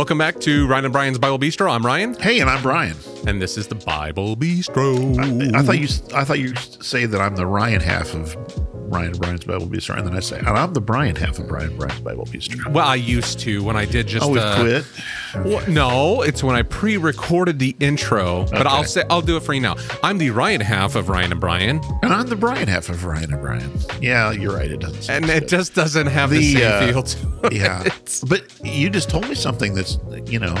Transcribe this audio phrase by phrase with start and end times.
[0.00, 1.70] Welcome back to Ryan and Brian's Bible Bistro.
[1.70, 2.96] I'm Ryan, Hey, and I'm Brian.
[3.26, 5.54] and this is the Bible Bistro.
[5.54, 8.34] I thought you I thought you say that I'm the Ryan half of
[8.90, 11.46] Ryan and Brian's Bible Bistro, and then I say, and I'm the Brian half of
[11.48, 12.70] Brian and Brian's Bible Bistro.
[12.72, 14.26] well, I used to when I did just.
[14.26, 14.84] Oh, uh, quit.
[15.44, 19.54] Well, no, it's when I pre-recorded the intro, but I'll say I'll do it for
[19.54, 19.76] you now.
[20.02, 23.32] I'm the Ryan half of Ryan and Brian, And I'm the Brian half of Ryan
[23.32, 23.70] and Brian.
[24.00, 24.70] Yeah, you're right.
[24.70, 25.08] It doesn't.
[25.08, 25.48] and it good.
[25.48, 27.52] just doesn't have the, The, same uh, feel to it.
[27.52, 27.84] yeah.
[28.28, 30.54] But you just told me something that's you know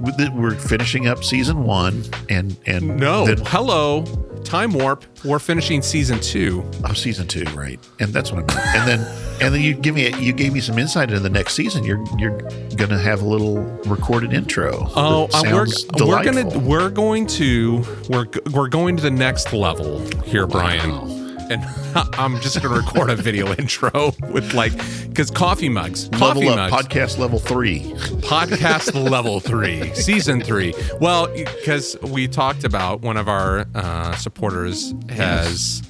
[0.00, 4.04] we're finishing up season one, and and No, then, hello,
[4.44, 5.04] time warp.
[5.24, 6.64] We're finishing season two.
[6.84, 7.78] oh season two, right?
[8.00, 8.76] And that's what I meant.
[8.76, 11.30] And then and then you give me a, you gave me some insight into the
[11.30, 11.84] next season.
[11.84, 12.38] You're you're
[12.76, 14.88] gonna have a little recorded intro.
[14.96, 19.52] Oh, uh, we're sounds we're gonna we're going to we're we're going to the next
[19.52, 21.19] level here, Brian.
[21.50, 21.64] And
[22.14, 24.72] I'm just going to record a video intro with like
[25.08, 27.80] because coffee mugs, coffee level up mugs, podcast level three.
[28.22, 30.72] podcast level three, season three.
[31.00, 35.82] Well, because we talked about one of our uh, supporters has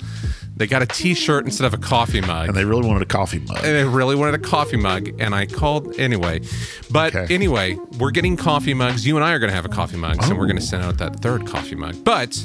[0.60, 2.48] they got a T-shirt instead of a coffee mug.
[2.48, 3.58] and they really wanted a coffee mug.
[3.64, 6.42] and I really wanted a coffee mug, and I called anyway.
[6.90, 7.34] But Okay.
[7.34, 9.06] anyway, we're getting coffee mugs.
[9.06, 10.48] You and I are going to have a coffee mugs, and we're Oh.
[10.48, 11.96] going to send out that third coffee mug.
[12.04, 12.38] But,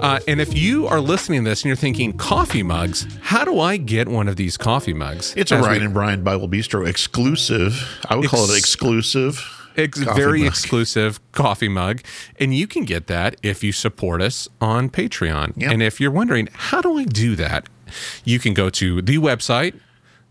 [0.00, 3.60] uh, and if you are listening to this and you're thinking coffee mugs, how do
[3.60, 5.32] I get one of these coffee mugs?
[5.36, 7.80] It's a As we- Ryan and Brian Bible Bistro exclusive.
[8.10, 9.40] I would call it exclusive.
[9.76, 10.48] Ex- very mug.
[10.48, 12.00] exclusive coffee mug.
[12.38, 15.54] And you can get that if you support us on Patreon.
[15.56, 15.70] Yep.
[15.72, 17.68] And if you're wondering, how do I do that?
[18.24, 19.78] You can go to the website,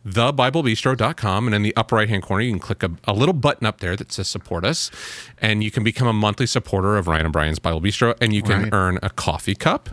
[0.06, 3.66] thebiblebistro.com, and in the upper right hand corner, you can click a, a little button
[3.66, 4.92] up there that says support us.
[5.40, 8.42] And you can become a monthly supporter of Ryan and Brian's Bible Bistro, and you
[8.44, 8.74] can Right.
[8.74, 9.90] earn a coffee cup.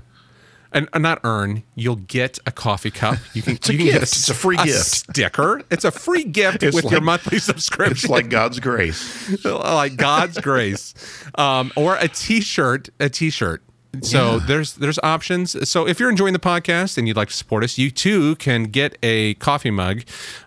[0.72, 3.18] And uh, not earn, you'll get a coffee cup.
[3.34, 4.02] You can, a you can get gift.
[4.04, 4.84] It's a free gift.
[4.84, 5.62] sticker.
[5.70, 9.45] It's a free gift It's with your monthly subscription It's like God's grace.
[9.45, 10.95] like God's grace,
[11.34, 12.89] um, or a T-shirt.
[13.00, 13.62] A T-shirt.
[14.02, 14.45] So Yeah.
[14.46, 15.68] there's there's options.
[15.68, 18.64] So if you're enjoying the podcast and you'd like to support us, you too can
[18.66, 20.02] get a coffee mug.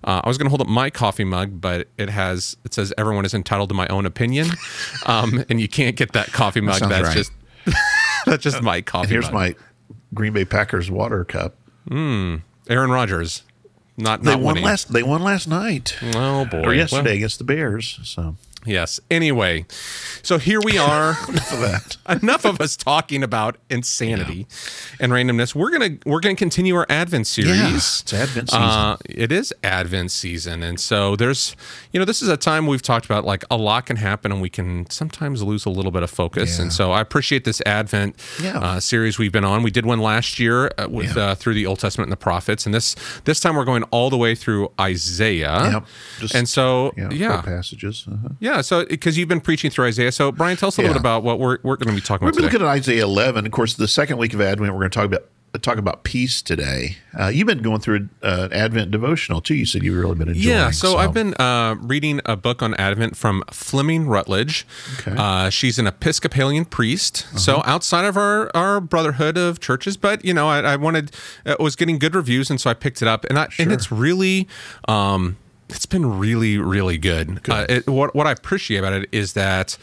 [0.05, 2.93] Uh, I was going to hold up my coffee mug, but it has it says
[2.97, 4.47] everyone is entitled to my own opinion,
[5.05, 6.75] um, and you can't get that coffee mug.
[6.79, 7.17] sounds That's right.
[7.17, 7.31] just
[8.25, 9.09] that's just my coffee.
[9.09, 9.33] Here's mug.
[9.33, 9.55] my
[10.13, 11.55] Green Bay Packers water cup.
[11.87, 12.37] Hmm.
[12.69, 13.43] Aaron Rodgers.
[13.97, 14.63] Not They not won winning.
[14.65, 14.91] last.
[14.93, 16.61] They won last night Oh boy.
[16.63, 17.99] or yesterday Well, against the Bears.
[18.03, 18.35] So
[18.65, 18.99] yes.
[19.11, 19.65] Anyway,
[20.21, 21.17] so here we are.
[21.29, 21.97] enough of that.
[22.23, 24.47] enough of us talking about insanity
[24.99, 25.53] and randomness.
[25.55, 27.57] We're gonna we're gonna continue our Advent series.
[27.57, 28.61] Yeah, it's Advent season.
[28.63, 31.55] Uh, it is Advent season, and so there's
[31.91, 34.41] you know this is a time we've talked about like a lot can happen, and
[34.41, 36.57] we can sometimes lose a little bit of focus.
[36.57, 36.63] Yeah.
[36.63, 38.59] And so I appreciate this Advent Yeah.
[38.59, 39.63] uh, series we've been on.
[39.63, 41.23] We did one last year uh, with Yeah.
[41.31, 42.95] uh, through the Old Testament and the prophets, and this
[43.25, 45.71] this time we're going all the way through Isaiah.
[45.73, 45.85] Yep.
[46.19, 48.05] Just- and so Yeah, yeah, passages.
[48.09, 48.29] Uh-huh.
[48.39, 48.52] yeah.
[48.61, 50.93] So because you've been preaching through Isaiah, so Brian, tell us a little Yeah.
[50.93, 52.53] bit about what we're we're going to be talking We're about today.
[52.53, 53.45] looking at Isaiah 11.
[53.45, 55.25] Of course, the second week of Advent, we're going to talk about
[55.61, 56.97] talk about peace today.
[57.17, 59.53] Uh, you've been going through an Advent devotional too.
[59.53, 60.47] You said you've really been enjoying.
[60.57, 64.65] Yeah, so, I've been uh, reading a book on Advent from Fleming Rutledge.
[64.99, 65.11] Okay.
[65.11, 65.21] Uh-huh.
[65.21, 70.33] Uh, she's an Episcopalian priest, so outside of our, our brotherhood of churches, but you
[70.33, 71.11] know, I, I wanted
[71.45, 73.91] it was getting good reviews, and so I picked it up, and I, and it's
[73.91, 74.47] really.
[74.87, 75.37] Um,
[75.73, 77.39] it's been really, really good.
[77.49, 79.77] Uh, it, what what I appreciate about it is that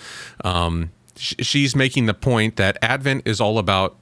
[0.45, 3.97] um, sh- she's making the point that Advent is all about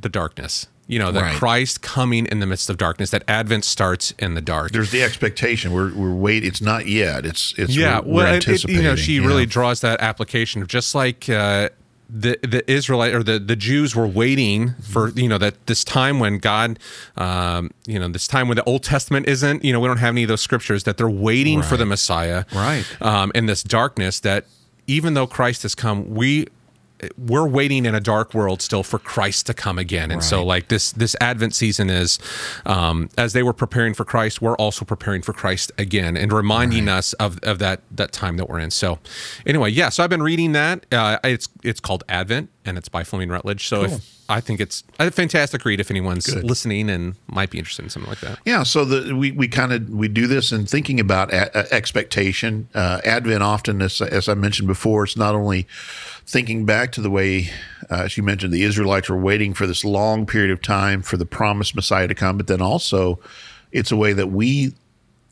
[0.00, 0.66] the darkness.
[0.86, 1.34] You know, that Right.
[1.36, 3.10] Christ coming in the midst of darkness.
[3.10, 4.72] That Advent starts in the dark.
[4.72, 5.72] There's the expectation.
[5.72, 6.44] We're we're wait.
[6.44, 7.24] It's not yet.
[7.24, 9.26] It's it's yeah We're, well we're it- it- you know she yeah.
[9.26, 11.68] really draws that application of just like uh
[12.12, 16.18] the the Israelite or the the Jews were waiting for you know that this time
[16.18, 16.78] when God
[17.16, 20.14] um you know this time when the Old Testament isn't you know we don't have
[20.14, 22.84] any of those scriptures that they're waiting for the Messiah Right.
[23.00, 24.46] um in this darkness that
[24.86, 26.46] even though Christ has come we
[27.16, 30.68] we're waiting in a dark world still for Christ to come again, and so like
[30.68, 32.18] this this Advent season is,
[32.66, 36.88] um, as they were preparing for Christ, we're also preparing for Christ again, and reminding
[36.88, 38.70] us of, of that that time that we're in.
[38.70, 38.98] So,
[39.46, 39.88] anyway, yeah.
[39.88, 40.86] So I've been reading that.
[40.92, 43.66] Uh, it's it's called Advent, and it's by Fleming Rutledge.
[43.66, 43.94] So Cool.
[43.96, 47.90] if I think it's a fantastic read if anyone's listening and might be interested in
[47.90, 48.38] something like that.
[48.44, 51.74] Yeah, so the, we, we kind of we do this in thinking about a, a-
[51.74, 52.68] expectation.
[52.72, 55.66] Uh, Advent often, as, as I mentioned before, it's not only
[56.26, 57.50] thinking back to the way,
[57.90, 61.16] uh, as you mentioned, the Israelites were waiting for this long period of time for
[61.16, 63.18] the promised Messiah to come, but then also
[63.72, 64.74] it's a way that we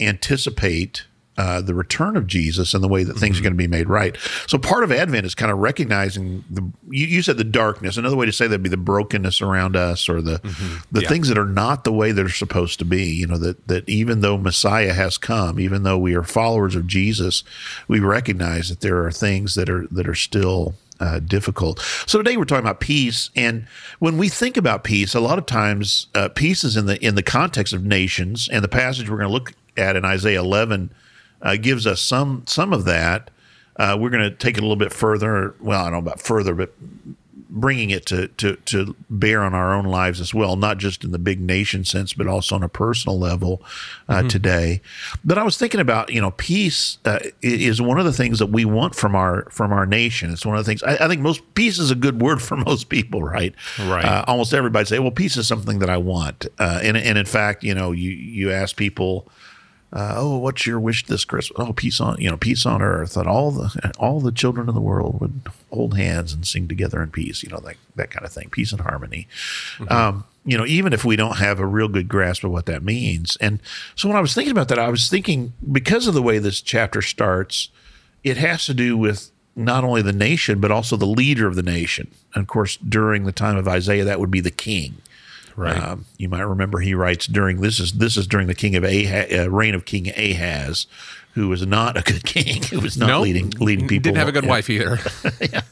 [0.00, 1.04] anticipate
[1.38, 3.40] uh, the return of Jesus and the way that things Mm-hmm.
[3.46, 4.16] are going to be made right.
[4.46, 7.96] So part of Advent is kind of recognizing the you, you said the darkness.
[7.96, 10.98] Another way to say that'd be the brokenness around us or the the Mm-hmm.
[11.00, 11.08] Yeah.
[11.08, 13.04] things that are not the way they're supposed to be.
[13.06, 16.86] You know that that even though Messiah has come, even though we are followers of
[16.88, 17.44] Jesus,
[17.86, 21.78] we recognize that there are things that are that are still uh, difficult.
[22.06, 23.68] So today we're talking about peace, and
[24.00, 27.14] when we think about peace, a lot of times uh, peace is in the in
[27.14, 30.90] the context of nations, and the passage we're going to look at in Isaiah 11
[31.42, 33.30] uh, gives us some some of that.
[33.76, 35.54] Uh, we're going to take it a little bit further.
[35.60, 36.74] Well, I don't know about further, but
[37.50, 41.12] bringing it to, to to bear on our own lives as well, not just in
[41.12, 43.62] the big nation sense, but also on a personal level
[44.08, 44.80] uh, today.
[45.24, 48.46] But I was thinking about you know peace uh, is one of the things that
[48.46, 50.32] we want from our from our nation.
[50.32, 52.56] It's one of the things I, I think most peace is a good word for
[52.68, 53.54] most people, right?
[53.78, 54.04] Right.
[54.04, 57.26] Uh, almost everybody say, well, peace is something that I want, uh, and and in
[57.26, 59.28] fact, you know, you you ask people
[59.90, 61.58] uh, oh, what's your wish this Christmas?
[61.58, 64.74] Oh, peace on you know, peace on earth, that all the all the children of
[64.74, 65.40] the world would
[65.72, 67.42] hold hands and sing together in peace.
[67.42, 69.28] You know, that that kind of thing, peace and harmony.
[69.88, 72.82] Um, you know, even if we don't have a real good grasp of what that
[72.82, 73.36] means.
[73.40, 73.60] And
[73.94, 76.60] so when I was thinking about that, I was thinking because of the way this
[76.60, 77.68] chapter starts,
[78.24, 81.62] it has to do with not only the nation but also the leader of the
[81.62, 82.10] nation.
[82.34, 84.96] And of course, during the time of Isaiah, that would be the king.
[85.58, 85.76] Right.
[85.76, 88.84] Um, you might remember he writes during this is this is during the king of
[88.84, 90.86] Ahaz, uh, reign of King Ahaz,
[91.34, 93.22] who was not a good king, who was not Nope.
[93.24, 94.04] leading leading people.
[94.04, 94.50] Didn't have a good Yeah.
[94.50, 94.98] wife either.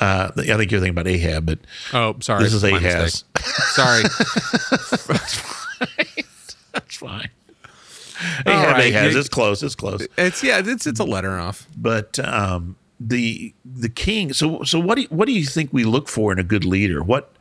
[0.00, 1.58] Uh, I think you're thinking about Ahab, but
[1.92, 2.44] Oh, sorry.
[2.44, 3.24] this is My Ahaz.
[3.74, 4.02] Sorry.
[6.72, 7.30] That's fine.
[8.46, 9.16] All Ahab, right, Ahaz.
[9.16, 9.60] It's close.
[9.64, 10.06] It's close.
[10.16, 10.60] It's yeah.
[10.64, 11.66] It's it's a letter off.
[11.76, 14.32] But um, the the king.
[14.32, 16.64] So so what do you, what do you think we look for in a good
[16.64, 17.02] leader?
[17.02, 17.32] What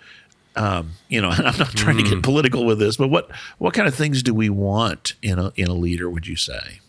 [0.58, 2.10] um, you know, and I'm not trying to Hmm.
[2.16, 5.52] get political with this, but what what kind of things do we want in a
[5.56, 6.10] in a leader?
[6.10, 6.80] Would you say?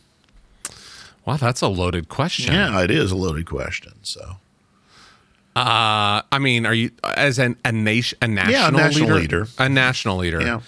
[1.24, 2.54] Wow, that's a loaded question.
[2.54, 3.92] Yeah, it is a loaded question.
[4.02, 4.36] So
[5.56, 9.40] Uh, I mean, are you as an, a nation, a national, Yeah, a national leader?
[9.40, 9.48] leader.
[9.58, 10.40] a national leader?
[10.40, 10.60] yeah.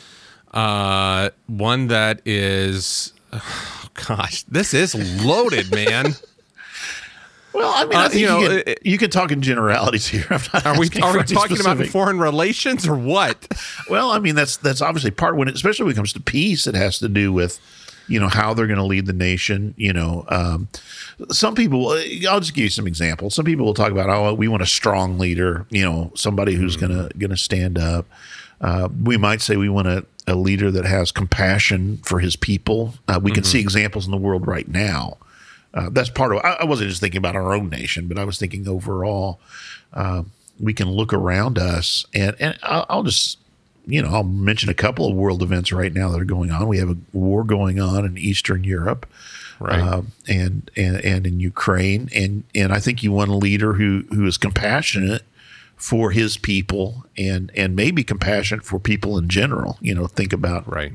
[0.53, 4.95] Uh, one that is, oh, gosh, this is
[5.25, 6.15] loaded, man.
[7.53, 10.07] Well, I mean, I Uh, think you you, know, can, you can talk in generalities
[10.07, 10.27] here.
[10.31, 13.37] I'm not Are we are we talking about foreign relations or what?
[13.89, 16.67] Well, I mean, that's that's obviously part when, it, especially when it comes to peace,
[16.67, 17.59] it has to do with,
[18.07, 19.75] you know, how they're going to lead the nation.
[19.77, 20.69] You know, um,
[21.31, 21.89] some people.
[22.29, 23.35] I'll just give you some examples.
[23.35, 25.67] Some people will talk about, oh, we want a strong leader.
[25.71, 28.07] You know, somebody who's going to going to stand up.
[28.61, 32.95] Uh, we might say we want a, a leader that has compassion for his people.
[33.09, 35.17] Uh, we can see examples in the world right now.
[35.73, 36.39] Uh, that's part of.
[36.45, 39.41] I, I wasn't just thinking about our own nation, but I was thinking overall.
[39.93, 40.25] Uh,
[40.59, 43.39] we can look around us, and and I'll, I'll just
[43.87, 46.69] you know I'll mention a couple of world events right now that are going on.
[46.69, 49.07] We have a war going on in Eastern Europe,
[49.61, 49.81] Right.
[49.81, 54.05] um, and and and in Ukraine, and and I think you want a leader who
[54.11, 55.23] who is compassionate
[55.77, 59.79] for his people, and and maybe compassionate for people in general.
[59.81, 60.93] You know, think about right.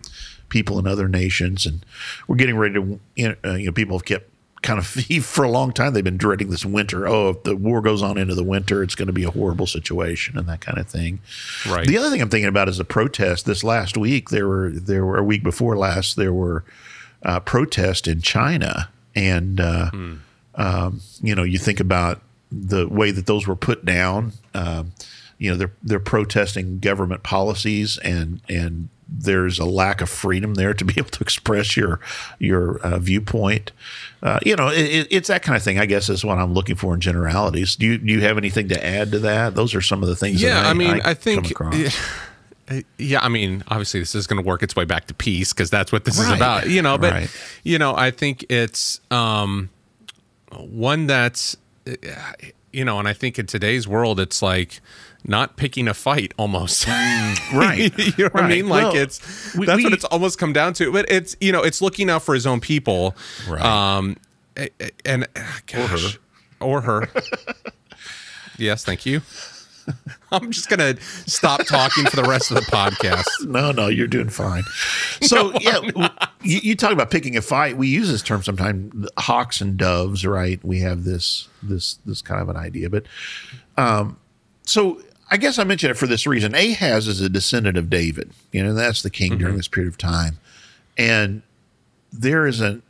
[0.50, 1.86] people in other nations, and
[2.28, 3.00] we're getting ready to.
[3.16, 4.30] You know, uh, you know people have kept
[4.65, 4.88] kind of
[5.25, 5.94] for a long time.
[5.94, 7.07] They've been dreading this winter.
[7.07, 9.67] Oh, if the war goes on into the winter, it's going to be a horrible
[9.67, 11.19] situation, and that kind of thing.
[11.69, 11.88] Right.
[11.88, 13.45] The other thing I'm thinking about is the protest.
[13.45, 16.65] This last week, there were there were a week before last, there were
[17.23, 19.91] uh, protests in China, and uh,
[20.56, 22.21] um, you know, you think about
[22.51, 24.33] the way that those were put down.
[24.53, 24.94] Um,
[25.38, 30.74] you know, they're they're protesting government policies, and and there's a lack of freedom there
[30.74, 32.00] to be able to express your
[32.40, 33.71] your uh, viewpoint.
[34.24, 35.78] Uh, you know, it, it's that kind of thing.
[35.80, 37.76] I guess is what I'm looking for in generalities.
[37.76, 39.56] Do you do you have anything to add to that?
[39.56, 40.42] Those are some of the things.
[40.42, 41.54] Yeah, that I, I mean, I, come think.
[42.97, 45.69] Yeah, I mean, obviously, this is going to work its way back to peace because
[45.69, 46.97] that's what this is about, you know.
[46.97, 47.30] But Right.
[47.64, 49.69] you know, I think it's um,
[50.52, 51.56] one that's,
[51.88, 51.94] uh,
[52.75, 54.81] you know, and I think in today's world, it's like
[55.23, 56.85] not picking a fight almost.
[57.53, 57.91] Right.
[57.97, 58.67] you know what I mean?
[58.67, 60.91] Like Well, it's we- that's we- what it's almost come down to.
[60.91, 63.15] But it's you know, it's looking out for his own people.
[63.47, 63.61] Right.
[63.63, 64.17] Um,
[64.57, 66.17] a- a- and uh, gosh,
[66.59, 67.07] or her.
[68.57, 69.21] yes, thank you.
[70.31, 73.25] I'm just gonna stop talking for the rest of the podcast.
[73.45, 74.63] No, no, you're doing fine.
[75.21, 75.80] So yeah,
[76.42, 77.77] you, you talk about picking a fight.
[77.77, 80.63] We use this term sometimes, hawks and doves, right?
[80.63, 83.06] We have this this this kind of an idea, but
[83.77, 84.18] um,
[84.63, 86.56] so I guess I mentioned it for this reason.
[86.56, 88.31] Ahaz is a descendant of David.
[88.51, 90.39] You know, that's the king during this period of time,
[90.97, 91.44] and
[92.11, 92.81] there is a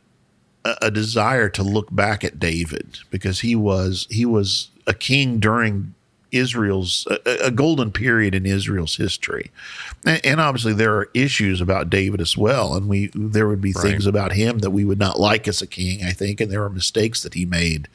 [0.64, 5.38] a a desire to look back at David because he was he was a king
[5.38, 5.94] during
[6.32, 9.50] Israel's a, a, golden period in Israel's history,
[10.04, 13.72] and, and, obviously there are issues about David as well, and we there would be
[13.72, 13.82] right.
[13.82, 16.64] things about him that we would not like as a king, I think, and there
[16.64, 17.88] are mistakes that he made.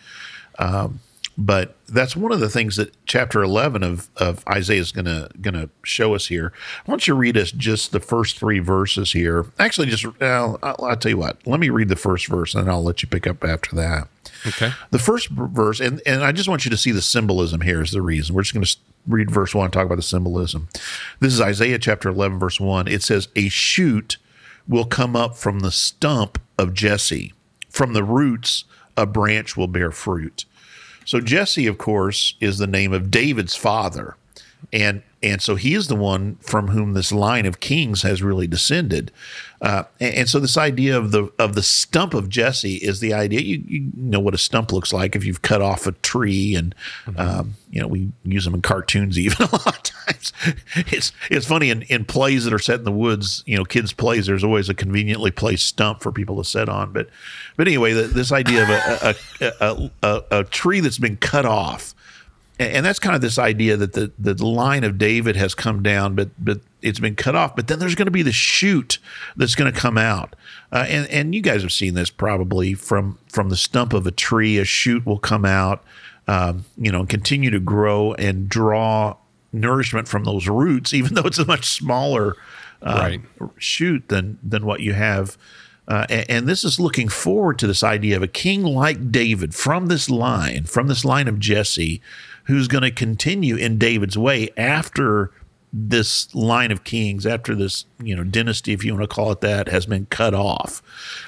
[0.60, 1.00] Um,
[1.45, 5.27] but that's one of the things that chapter 11 of, of Isaiah is going to
[5.41, 6.53] going to show us here.
[6.86, 9.48] I want you to read us just the first three verses here.
[9.57, 11.45] Actually, just I'll, I'll tell you what.
[11.48, 14.07] Let me read the first verse, and I'll let you pick up after that.
[14.45, 14.71] Okay.
[14.91, 17.91] The first verse, and, and I just want you to see the symbolism here is
[17.91, 18.36] the reason.
[18.36, 20.69] We're just going to read verse 1 and talk about the symbolism.
[21.19, 22.88] This is Isaiah chapter 11, verse 1.
[22.88, 24.17] It says, A shoot
[24.67, 27.33] will come up from the stump of Jesse,
[27.67, 30.45] from the roots, a branch will bear fruit.
[31.12, 34.15] So Jesse, of course, is the name of David's father.
[34.72, 38.48] And and so he is the one from whom this line of kings has really
[38.48, 39.12] descended.
[39.62, 43.13] Uh, and, and, so this idea of the of the stump of Jesse is the
[43.13, 43.41] idea.
[43.41, 46.74] You, you know what a stump looks like if you've cut off a tree, and
[47.06, 47.20] mm-hmm.
[47.20, 50.34] um, you know we use them in cartoons even a lot of times.
[50.75, 53.44] It's it's funny in, in plays that are set in the woods.
[53.46, 54.25] You know, kids' plays.
[54.25, 56.91] There's always a conveniently placed stump for people to sit on.
[56.91, 57.10] But
[57.56, 61.46] but anyway, the, this idea of a a, a, a a tree that's been cut
[61.46, 61.94] off
[62.62, 66.15] and that's kind of this idea that the the line of David has come down,
[66.15, 67.56] but but it's been cut off.
[67.56, 69.00] But then there's going to be the shoot
[69.36, 70.36] that's going to come out,
[70.72, 74.12] uh, and and you guys have seen this probably from from the stump of a
[74.12, 75.84] tree, a shoot will come out,
[76.27, 79.15] um, you know, and continue to grow and draw
[79.53, 82.36] nourishment from those roots, even though it's a much smaller
[82.82, 83.50] uh, right.
[83.58, 85.38] shoot than than what you have.
[85.88, 89.53] Uh, and, and, this is looking forward to this idea of a king like David
[89.53, 92.01] from this line, from this line of Jesse,
[92.45, 95.31] who's going to continue in David's way after
[95.74, 99.41] this line of kings, after this, you know, dynasty, if you want to call it
[99.41, 100.81] that, has been cut off.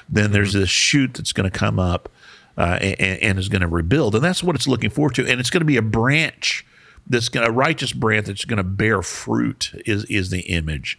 [0.08, 0.60] Then there's mm-hmm.
[0.60, 2.10] this shoot that's going to come up
[2.58, 4.14] uh, and, and, is going to rebuild.
[4.14, 5.26] And that's what it's looking forward to.
[5.26, 6.64] And it's going to be a branch
[7.08, 10.98] that's going to, a righteous branch that's going to bear fruit is, is the image.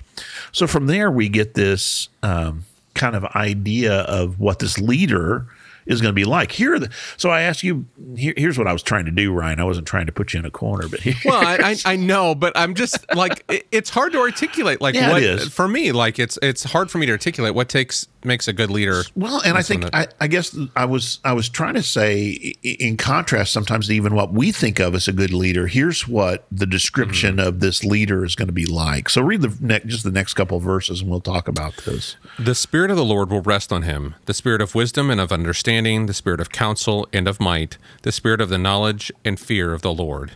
[0.51, 5.47] So from there, we get this um, kind of idea of what this leader
[5.85, 6.51] is going to be like.
[6.51, 7.85] Here, the, so I ask you.
[8.15, 9.59] Here, here's what I was trying to do, Ryan.
[9.59, 12.35] I wasn't trying to put you in a corner, but well, I, I, I know,
[12.35, 14.81] but I'm just like it, it's hard to articulate.
[14.81, 18.07] Like yeah, what for me, like it's it's hard for me to articulate what takes
[18.25, 19.03] makes a good leader.
[19.15, 22.97] Well, and I think I, I, guess I was I was trying to say in
[22.97, 25.67] contrast sometimes to even what we think of as a good leader.
[25.67, 27.47] Here's what the description mm-hmm.
[27.47, 29.09] of this leader is going to be like.
[29.09, 32.15] So read the next just the next couple of verses, and we'll talk about this.
[32.39, 35.31] The spirit of the Lord will rest on him, the spirit of wisdom and of
[35.31, 39.73] understanding, the spirit of counsel and of might, the spirit of the knowledge and fear
[39.73, 40.33] of the Lord.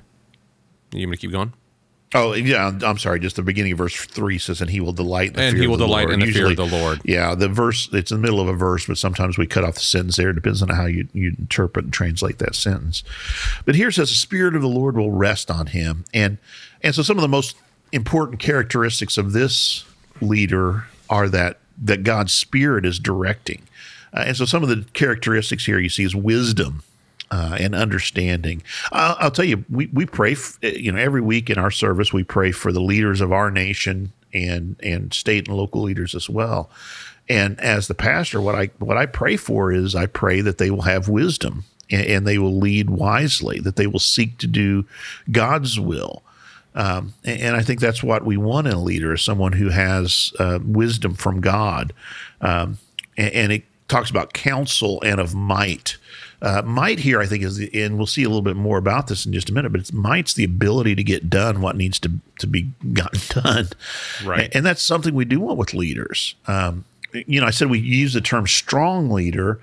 [0.92, 1.54] You going to keep going?
[2.16, 3.20] Oh yeah, I'm sorry.
[3.20, 5.62] Just the beginning of verse three says, "And he will delight in the and fear
[5.62, 6.14] he will of the delight Lord.
[6.14, 8.48] in the Usually, fear of the Lord." Yeah, the verse it's in the middle of
[8.48, 10.32] a verse, but sometimes we cut off the sentence there.
[10.32, 13.04] It depends on how you, you interpret and translate that sentence.
[13.64, 16.40] But here it says, "The spirit of the Lord will rest on him," and
[16.82, 17.58] and so some of the most
[17.92, 19.84] important characteristics of this
[20.20, 23.62] leader are that that God's spirit is directing,
[24.14, 26.82] uh, and so some of the characteristics here you see is wisdom
[27.32, 28.64] uh, and understanding.
[28.92, 32.12] I'll, I'll, tell you, we, we pray, f- you know, every week in our service,
[32.12, 36.30] we pray for the leaders of our nation and, and state and local leaders as
[36.30, 36.70] well.
[37.28, 40.72] And as the pastor, what I, what I pray for is I pray that they
[40.72, 44.86] will have wisdom and, and they will lead wisely, that they will seek to do
[45.32, 46.24] God's will.
[46.76, 49.70] Um, and, and, I think that's what we want in a leader is someone who
[49.70, 51.94] has uh, wisdom from God.
[52.42, 52.78] Um,
[53.18, 55.98] and, and, it talks about counsel and of might.
[56.42, 59.08] Uh, might here, I think, is the, and we'll see a little bit more about
[59.08, 59.72] this in just a minute.
[59.72, 63.68] But it's might's the ability to get done what needs to to be gotten done,
[64.24, 64.46] right?
[64.46, 66.36] And, and that's something we do want with leaders.
[66.48, 69.60] Um, you know, I said we use the term strong leader.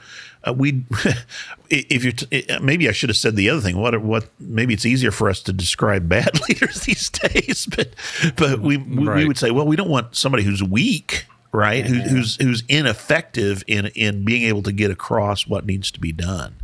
[0.46, 0.84] Uh, we,
[1.70, 3.78] if you t- maybe I should have said the other thing.
[3.78, 7.94] What what maybe it's easier for us to describe bad leaders these days, but
[8.36, 9.16] but we we, right.
[9.16, 11.86] we would say, well, we don't want somebody who's weak right?
[11.86, 16.12] Who, who's who's ineffective in in being able to get across what needs to be
[16.12, 16.56] done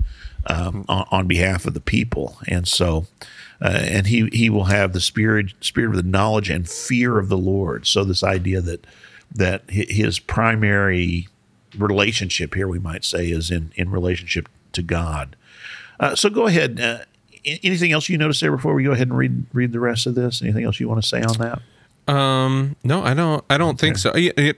[0.46, 3.06] um, on, on, behalf of the people, and so.
[3.64, 7.28] Uh, and he he will have the spirit spirit of the knowledge and fear of
[7.28, 7.86] the Lord.
[7.86, 8.84] So this idea that
[9.32, 11.28] that his primary
[11.78, 15.36] relationship here, we might say, is in in relationship to God.
[16.00, 16.80] Uh, so go ahead.
[16.80, 16.98] Uh,
[17.44, 20.14] anything else you notice there before we go ahead and read read the rest of
[20.14, 20.42] this?
[20.42, 21.62] Anything else you want to say on that?
[22.08, 23.44] Um, no, I don't.
[23.48, 23.86] I don't okay.
[23.86, 24.10] think so.
[24.12, 24.56] It, it,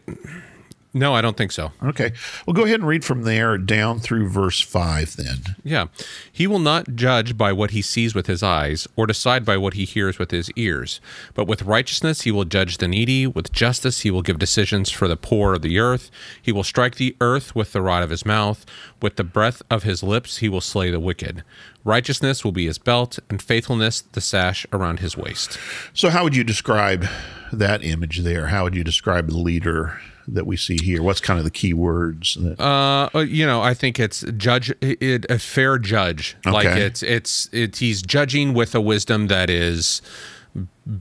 [0.97, 1.73] No, I don't think so.
[1.83, 2.13] Okay.
[2.47, 5.57] Well, go ahead and read from there down through verse 5 then.
[5.65, 5.87] Yeah.
[6.31, 9.75] He will not judge by what he sees with his eyes, or decide by what
[9.75, 11.01] he hears with his ears.
[11.35, 13.27] But with righteousness he will judge the needy.
[13.27, 16.13] With justice he will give decisions for the poor of the earth.
[16.41, 18.65] He will strike the earth with the rod of his mouth.
[19.03, 21.43] With the breath of his lips he will slay the wicked.
[21.83, 25.59] Righteousness will be his belt, and faithfulness the sash around his waist.
[25.93, 27.07] So, how would you describe
[27.53, 28.47] that image there?
[28.47, 31.03] How would you describe the leader that we see here?
[31.03, 32.37] What's kind of the key words?
[32.41, 36.37] That, Uh, you know, I think it's judge it, a fair judge.
[36.45, 40.01] Like it's it's it's he's judging with a wisdom that is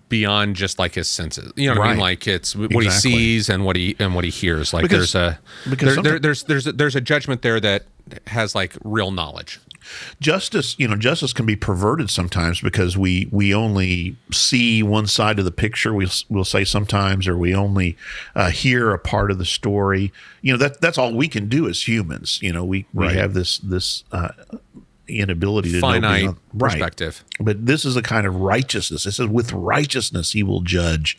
[0.10, 1.52] beyond just like his senses.
[1.56, 2.00] You know what I mean?
[2.00, 4.74] Like it's what he sees and what he and what he hears.
[4.74, 5.40] Like Because- there's a
[5.70, 7.84] because there, there, there's there's a, there's a judgment there that
[8.28, 9.60] has like real knowledge.
[10.20, 15.40] Justice, you know, justice can be perverted sometimes because we we only see one side
[15.40, 15.94] of the picture.
[15.94, 17.98] We'll we'll say sometimes, or we only
[18.36, 20.12] uh, hear a part of the story.
[20.42, 22.40] You know, that that's all we can do as humans.
[22.42, 24.04] You know, we we have this this.
[24.12, 24.30] Uh,
[25.06, 26.72] inability to know Finite beyond- right.
[26.72, 27.24] perspective.
[27.40, 29.06] But this is a kind of righteousness.
[29.06, 31.18] It says, with righteousness he will judge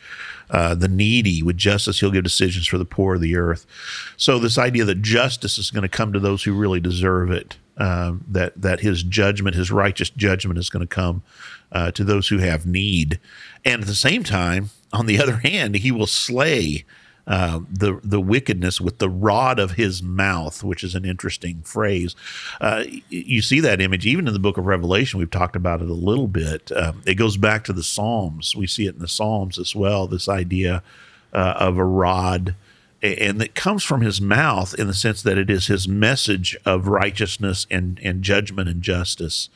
[0.49, 1.43] uh, the needy.
[1.43, 3.65] With justice he'll give decisions for the poor of the earth.
[4.17, 7.57] So this idea that justice is going to come to those who really deserve it,
[7.77, 11.23] um, that that his judgment, his righteous judgment, is going to come
[11.71, 13.19] uh, to those who have need,
[13.63, 16.85] and at the same time, on the other hand, he will slay.
[17.27, 22.15] Uh, the the wickedness with the rod of his mouth, which is an interesting phrase.
[22.61, 25.17] Uh, you see that image even in the book of Revelation.
[25.17, 26.71] We've talked about it a little bit.
[26.71, 28.55] Um, it goes back to the Psalms.
[28.55, 30.05] We see it in the Psalms as well.
[30.05, 30.83] This idea
[31.33, 32.55] uh, of a rod,
[33.13, 36.87] and it comes from his mouth in the sense that it is his message of
[36.87, 39.49] righteousness and and judgment and justice.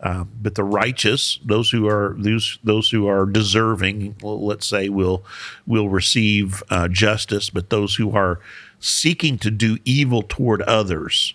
[0.00, 5.24] Uh, but the righteous, those who are those those who are deserving, let's say, will
[5.66, 7.50] will receive uh, justice.
[7.50, 8.40] But those who are
[8.80, 11.34] seeking to do evil toward others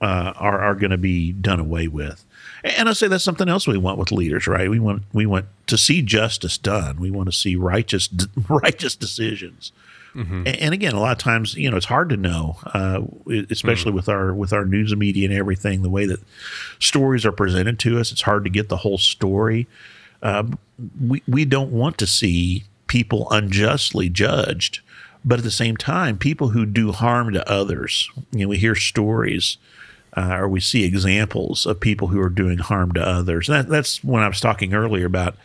[0.00, 2.24] uh, are are going to be done away with.
[2.62, 4.70] And I say that's something else we want with leaders, right?
[4.70, 6.98] We want we want to see justice done.
[6.98, 8.08] We want to see righteous
[8.48, 9.72] righteous decisions.
[10.46, 13.00] A- And again, a lot of times, you know, it's hard to know, uh,
[13.50, 15.82] especially with our with our news media and everything.
[15.82, 16.20] The way that
[16.78, 19.66] stories are presented to us, it's hard to get the whole story.
[20.22, 20.58] Um,
[21.00, 24.80] we we don't want to see people unjustly judged,
[25.24, 28.10] but at the same time, people who do harm to others.
[28.30, 29.56] You know, we hear stories
[30.16, 33.48] uh, or we see examples of people who are doing harm to others.
[33.48, 35.36] That, that's when I was talking earlier about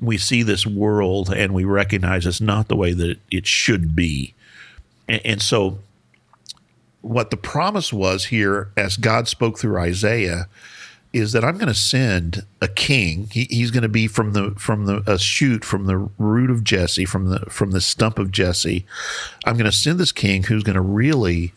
[0.00, 4.34] we see this world and we recognize it's not the way that it should be.
[5.08, 5.78] And, and so,
[7.00, 10.48] what the promise was here, as God spoke through Isaiah,
[11.12, 13.28] is that I'm going to send a king.
[13.32, 16.64] He, he's going to be from the from the a shoot from the root of
[16.64, 18.84] Jesse, from the from the stump of Jesse.
[19.44, 21.52] I'm going to send this king who's going to really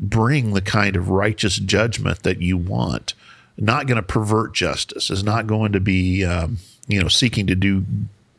[0.00, 3.14] bring the kind of righteous judgment that you want.
[3.58, 5.10] Not going to pervert justice.
[5.10, 7.84] Is not going to be um, you know seeking to do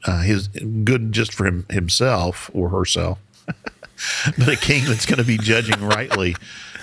[0.05, 3.19] uh, his good just for him, himself or herself,
[4.37, 6.35] but a king that's going to be judging rightly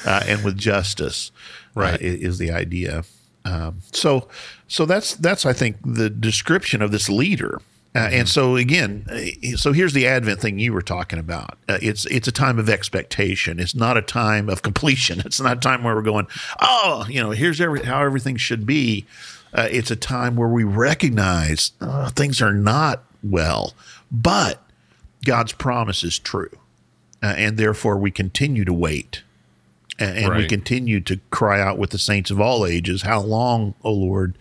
[0.07, 1.31] uh, and with justice.
[1.75, 1.95] Right.
[1.95, 3.05] uh, is the idea.
[3.45, 4.29] Um, so,
[4.69, 7.61] so that's that's I think the description of this leader.
[7.95, 11.59] Uh, And so again, uh, so here's the Advent thing you were talking about.
[11.69, 13.59] Uh, it's it's a time of expectation.
[13.59, 15.21] It's not a time of completion.
[15.25, 16.27] It's not a time where we're going,
[16.61, 19.07] oh, you know, here's every how everything should be.
[19.53, 23.75] Uh, it's a time where we recognize uh, things are not well,
[24.11, 24.63] but
[25.25, 26.51] God's promise is true,
[27.23, 29.23] uh, and therefore we continue to wait.
[29.99, 33.75] And, and we continue to cry out with the saints of all ages, "How long,
[33.85, 34.39] O Lord,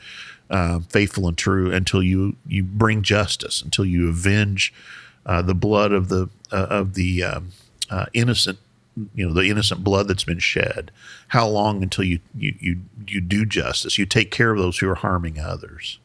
[0.49, 4.73] uh, faithful and true, until you you bring justice, until you avenge
[5.25, 7.49] uh, the blood of the uh, of the um,
[7.89, 8.59] uh, innocent,
[9.15, 10.91] you know, the innocent blood that's been shed?
[11.29, 13.97] How long until you you you you do justice?
[13.97, 15.99] You take care of those who are harming others."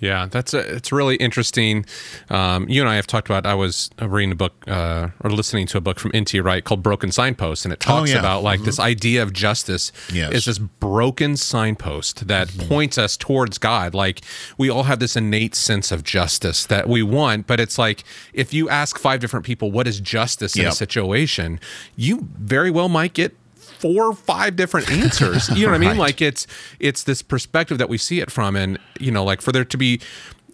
[0.00, 1.84] Yeah, that's a, it's really interesting.
[2.30, 3.46] Um, you and I have talked about.
[3.46, 6.40] I was reading a book uh, or listening to a book from N.T.
[6.40, 8.18] Wright called "Broken Signposts," and it talks Oh, yeah.
[8.18, 10.32] about like this idea of justice Yes.
[10.32, 12.68] is this broken signpost that Mm-hmm.
[12.68, 13.94] points us towards God.
[13.94, 14.22] Like
[14.56, 18.54] we all have this innate sense of justice that we want, but it's like if
[18.54, 21.60] you ask five different people what is justice in a situation,
[21.96, 23.36] you very well might get
[23.80, 25.48] four or five different answers.
[25.50, 25.96] You know what I mean?
[26.06, 26.46] Like it's
[26.78, 29.76] it's this perspective that we see it from, and you know, like for there to
[29.76, 30.00] be,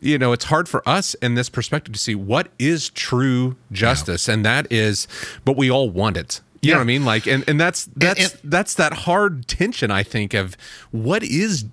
[0.00, 4.28] you know, it's hard for us in this perspective to see what is true justice,
[4.28, 5.06] and that is,
[5.44, 6.40] but we all want it.
[6.62, 7.04] You know what I mean?
[7.04, 9.90] Like, and and that's that's and- that's that hard tension.
[9.90, 10.56] I think of
[10.90, 11.64] what is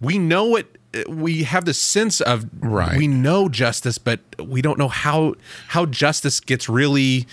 [0.00, 0.76] we know it.
[1.08, 2.96] We have the sense of Right.
[2.98, 5.34] we know justice, but we don't know how
[5.68, 7.26] how justice gets really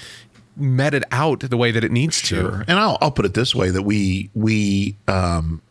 [0.58, 2.63] meted out the way that it needs to.
[2.67, 5.62] And I'll, I'll put it this way: that we we um,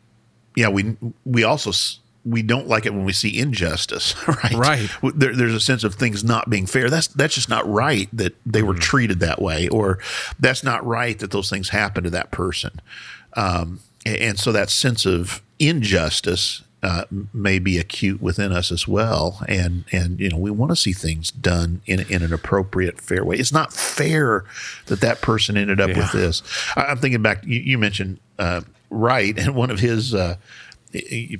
[0.55, 1.73] yeah we we also
[2.27, 4.53] we don't like it when we see injustice, right?
[4.53, 4.91] Right.
[5.15, 6.91] There, there's a sense of things not being fair.
[6.91, 10.01] That's that's just not right that they were treated that way, or
[10.39, 12.81] that's not right that those things happened to that person.
[13.35, 19.45] Um, and so that sense of injustice uh, may be acute within us as well,
[19.49, 23.25] and and you know we want to see things done in in an appropriate, fair
[23.25, 23.35] way.
[23.35, 24.45] It's not fair
[24.87, 26.45] that that person ended up with this.
[26.77, 27.45] I, I'm thinking back.
[27.45, 30.37] You, you mentioned uh, Wright, and one of his uh,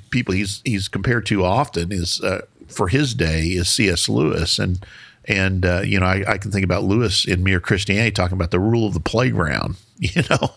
[0.09, 4.09] people he's he's compared to often is uh, for his day is C.S.
[4.09, 4.85] Lewis, and
[5.29, 8.51] and uh, you know I, I can think about Lewis in Mere Christianity talking about
[8.51, 9.77] the rule of the playground.
[10.15, 10.51] You know,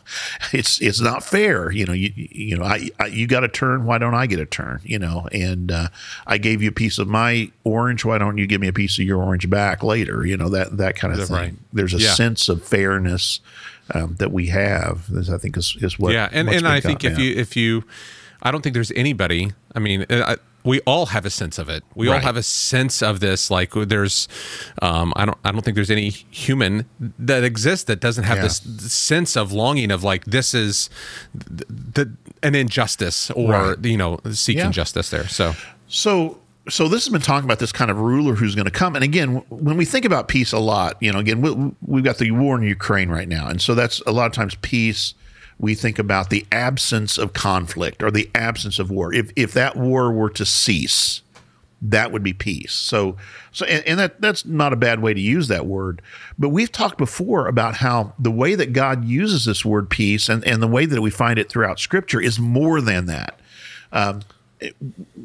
[0.53, 1.71] it's it's not fair.
[1.73, 3.85] You know, you you know I, I you got a turn.
[3.87, 4.81] Why don't I get a turn?
[4.85, 5.89] You know, and uh,
[6.27, 8.05] I gave you a piece of my orange.
[8.05, 10.27] Why don't you give me a piece of your orange back later?
[10.27, 11.37] You know that that kind of thing.
[11.37, 11.55] right.
[11.73, 12.13] There's a Yeah.
[12.15, 13.41] sense of fairness
[13.95, 15.11] um, that we have.
[15.11, 17.85] This, I think is is what yeah, and and I think if you if you,
[18.43, 19.53] I don't think there's anybody.
[19.75, 21.83] I mean, I, we all have a sense of it.
[21.95, 23.51] We all have a sense of this.
[23.51, 24.29] Like there's,
[24.83, 26.87] um, I don't I don't think there's any human
[27.19, 28.43] that exists that doesn't have Yeah.
[28.45, 28.59] this
[28.93, 30.91] sense of longing of like this is
[31.35, 33.85] the, the an injustice or Right.
[33.85, 34.71] you know seeking Yeah.
[34.71, 35.29] justice there.
[35.29, 35.55] So
[35.89, 38.95] So, so this has been talking about this kind of ruler who's going to come.
[38.95, 42.19] And again, when we think about peace a lot, you know, again, we, we've got
[42.19, 45.15] the war in Ukraine right now, and so that's a lot of times peace.
[45.61, 49.13] We think about the absence of conflict or the absence of war.
[49.13, 51.21] If if that war were to cease,
[51.83, 52.73] that would be peace.
[52.73, 53.17] So,
[53.53, 56.01] so and, and that that's not a bad way to use that word.
[56.39, 60.43] But we've talked before about how the way that God uses this word peace and,
[60.47, 63.39] and the way that we find it throughout Scripture is more than that
[63.93, 64.21] um,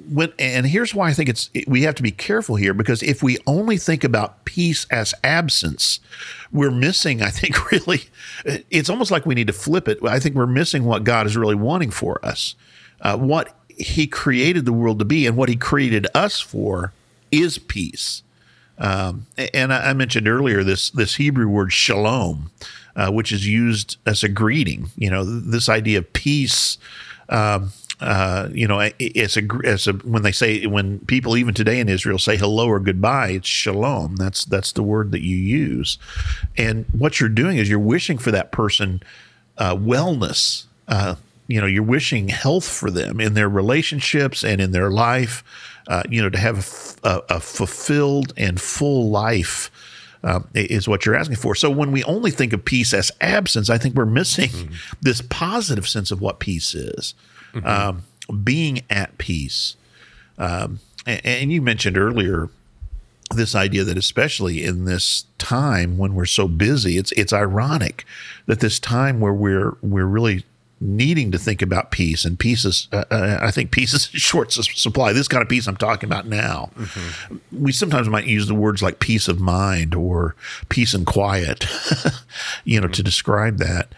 [0.09, 3.21] when and here's why I think it's we have to be careful here because if
[3.21, 5.99] we only think about peace as absence,
[6.51, 7.21] we're missing.
[7.21, 8.03] I think really,
[8.45, 9.99] it's almost like we need to flip it.
[10.03, 12.55] I think we're missing what God is really wanting for us.
[13.01, 16.93] Uh, what He created the world to be and what He created us for
[17.31, 18.23] is peace.
[18.77, 22.51] Um, and I I mentioned earlier this this Hebrew word shalom,
[22.95, 24.89] uh, which is used as a greeting.
[24.97, 26.77] You know, this idea of peace.
[27.27, 27.71] Um,
[28.01, 31.87] uh, you know, it's a it's a when they say when people even today in
[31.87, 34.17] Israel say hello or goodbye, it's shalom.
[34.17, 35.97] That's that's the word that you use,
[36.57, 39.01] and what you're doing is you're wishing for that person
[39.57, 40.65] uh, wellness.
[40.87, 41.15] Uh,
[41.47, 45.43] you know, you're wishing health for them in their relationships and in their life.
[45.87, 49.71] Uh, you know, to have a f- a, a fulfilled and full life
[50.23, 51.55] uh, is what you're asking for.
[51.55, 55.87] So when we only think of peace as absence, I think we're missing this positive
[55.87, 57.13] sense of what peace is.
[57.63, 58.03] Um,
[58.43, 59.75] being at peace.
[60.37, 62.49] Um, and, and you mentioned earlier
[63.33, 68.05] this idea that especially in this time when we're so busy, it's it's ironic
[68.45, 70.43] that this time where we're we're really
[70.81, 74.51] needing to think about peace and peace is uh, uh, I think peace is short
[74.51, 75.13] supply.
[75.13, 76.69] This kind of peace I'm talking about now.
[77.51, 80.35] We sometimes might use the words like peace of mind or
[80.69, 81.65] peace and quiet,
[82.65, 83.93] you know, to describe that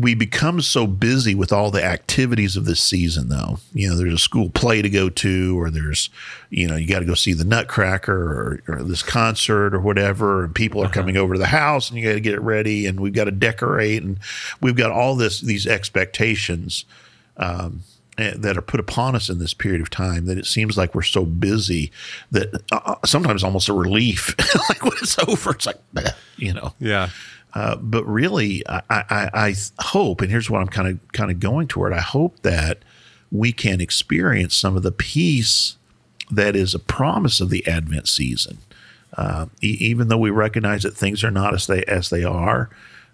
[0.00, 3.58] we become so busy with all the activities of this season though.
[3.74, 6.08] You know there's a school play to go to or there's
[6.48, 10.44] you know you got to go see the nutcracker or, or this concert or whatever
[10.44, 12.86] and people are coming over to the house and you got to get it ready
[12.86, 14.18] and we've got to decorate and
[14.60, 16.84] we've got all this these expectations
[17.36, 17.82] um,
[18.16, 20.94] eh, that are put upon us in this period of time that it seems like
[20.94, 21.92] we're so busy
[22.30, 24.34] that uh, sometimes almost a relief
[24.68, 25.80] like when it's over it's like
[26.40, 26.72] you know?
[26.80, 27.10] Yeah,
[27.54, 31.40] uh, but really, I, I, I hope, and here's what I'm kind of kind of
[31.40, 31.92] going toward.
[31.92, 32.78] I hope that
[33.32, 35.76] we can experience some of the peace
[36.30, 38.58] that is a promise of the Advent season.
[39.16, 42.70] Uh, e- even though we recognize that things are not as they as they are,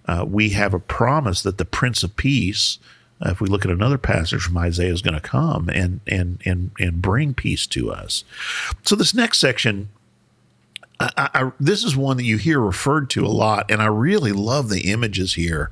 [0.06, 2.78] uh, we have a promise that the Prince of Peace.
[3.24, 6.42] Uh, if we look at another passage from Isaiah, is going to come and and
[6.44, 8.24] and and bring peace to us.
[8.82, 9.88] So this next section
[10.98, 14.32] I, I, this is one that you hear referred to a lot, and I really
[14.32, 15.70] love the images here.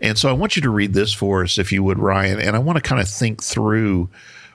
[0.00, 2.40] And so I want you to read this for us, if you would, Ryan.
[2.40, 4.08] And I want to kind of think through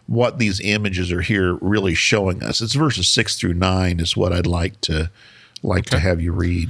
[0.08, 2.62] what these images are here really showing us.
[2.62, 5.12] It's verses six through nine is what I'd like to
[5.62, 6.69] like to have you read.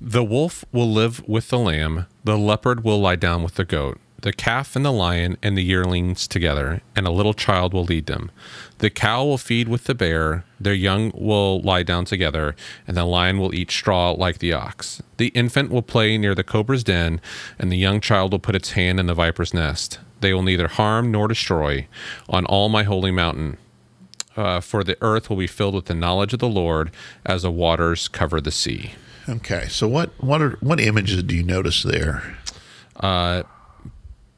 [0.00, 3.98] The wolf will live with the lamb, the leopard will lie down with the goat,
[4.20, 8.06] the calf and the lion and the yearlings together, and a little child will lead
[8.06, 8.30] them.
[8.78, 13.04] The cow will feed with the bear, their young will lie down together, and the
[13.04, 15.02] lion will eat straw like the ox.
[15.18, 17.20] The infant will play near the cobra's den,
[17.58, 20.00] and the young child will put its hand in the viper's nest.
[20.20, 21.86] They will neither harm nor destroy
[22.28, 23.56] on all my holy mountain.
[24.36, 26.92] Uh, for the earth will be filled with the knowledge of the Lord
[27.26, 28.92] as the waters cover the sea.
[29.28, 32.38] Okay, so what what are what images do you notice there?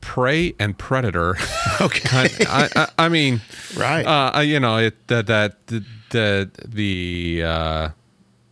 [0.00, 1.36] Prey and predator.
[1.80, 2.08] Okay,
[2.46, 3.40] I, I, I mean,
[3.76, 4.02] right.
[4.04, 7.88] uh, you know, it that that the the, the uh,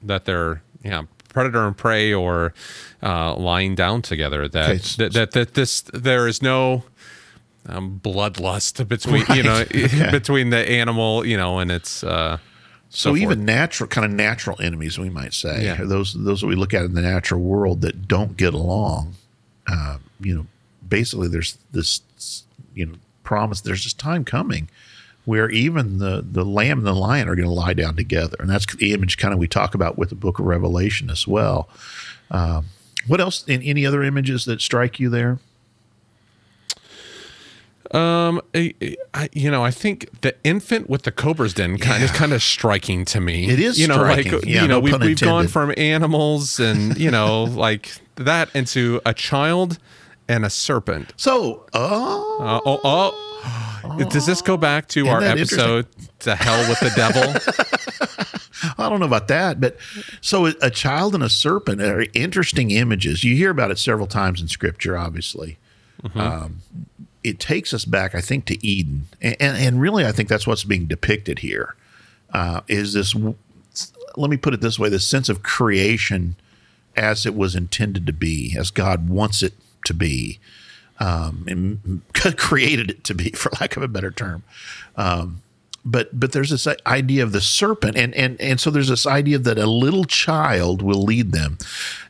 [0.02, 2.54] that they're yeah predator and prey or
[3.02, 4.48] uh, lying down together.
[4.48, 6.84] That, Okay, that that that this there is no
[7.66, 10.10] um, bloodlust between you know okay.
[10.10, 12.38] between the animal you know and it's uh,
[12.88, 13.20] so forth.
[13.20, 15.84] even natural kind of natural enemies, we might say, Yeah.
[15.84, 19.16] those those that we look at in the natural world that don't get along.
[19.70, 20.46] Uh, you know,
[20.88, 22.00] basically, there's this
[22.74, 23.60] you know promise.
[23.60, 24.68] There's this time coming
[25.24, 28.48] where even the the lamb and the lion are going to lie down together, and
[28.48, 31.68] that's the image kind of we talk about with the Book of Revelation as well.
[32.30, 32.66] Um,
[33.06, 33.44] what else?
[33.46, 35.38] In any other images that strike you there?
[37.90, 38.74] Um, I,
[39.14, 42.16] I- you know, I think the infant with the cobra's den kind of Yeah.
[42.16, 43.48] kind of striking to me.
[43.48, 44.32] It is you know, striking.
[44.32, 48.54] like Yeah, you know, no we've we've gone from animals and you know, like that
[48.54, 49.78] into a child
[50.28, 51.12] and a serpent.
[51.16, 55.86] So, oh, Uh, oh, oh, does this go back to our episode
[56.20, 58.74] "To Hell with the Devil"?
[58.78, 59.76] I don't know about that, but
[60.20, 63.22] so a, child and a serpent are interesting images.
[63.24, 65.58] You hear about it several times in Scripture, obviously.
[66.14, 66.62] Um,
[67.24, 70.46] it takes us back, I think, to Eden, and, and, and really, I think that's
[70.46, 71.74] what's being depicted here.
[72.32, 73.14] Uh, is this?
[74.16, 76.36] Let me put it this way: the sense of creation
[76.96, 80.38] as it was intended to be, as God wants it to be,
[81.00, 82.02] um, and
[82.36, 84.42] created it to be, for lack of a better term.
[85.84, 89.38] But but there's this idea of the serpent and and and so there's this idea
[89.38, 91.58] that a little child will lead them.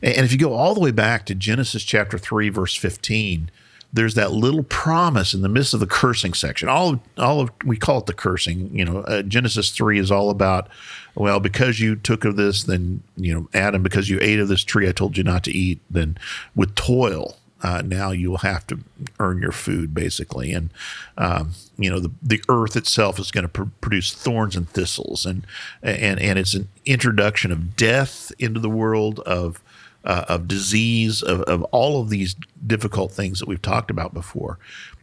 [0.01, 3.51] And if you go all the way back to genesis chapter 3 verse 15
[3.93, 6.69] there's that little promise in the midst of the cursing section.
[6.69, 10.11] All of, all of we call it the cursing you know uh, genesis 3 is
[10.11, 10.67] all about
[11.15, 14.63] well because you took of this then you know adam because you ate of this
[14.63, 16.17] tree i told you not to eat then
[16.55, 18.79] with toil uh, now you will have to
[19.19, 20.53] earn your food basically.
[20.53, 20.69] And
[21.17, 25.25] um, you know the, the earth itself is going to pr- produce thorns and thistles.
[25.25, 25.45] And
[25.81, 29.61] and and it's an introduction of death into the world of
[30.05, 34.57] uh, of disease of, of all of these difficult things that we've talked about before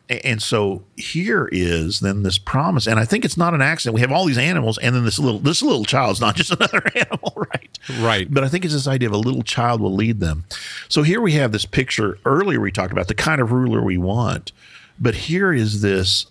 [0.08, 4.00] and so here is then this promise and i think it's not an accident we
[4.00, 7.32] have all these animals and then this little this little child's not just another animal
[7.36, 8.26] right Right.
[8.32, 10.44] but I think it's this idea of a little child will lead them.
[10.88, 12.18] So here we have this picture.
[12.24, 14.50] Earlier we talked about the kind of ruler we want,
[14.98, 16.26] but here is this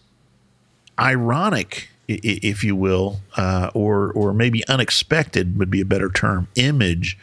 [0.99, 7.17] ironic, if you will, uh, or or maybe unexpected would be a better term, image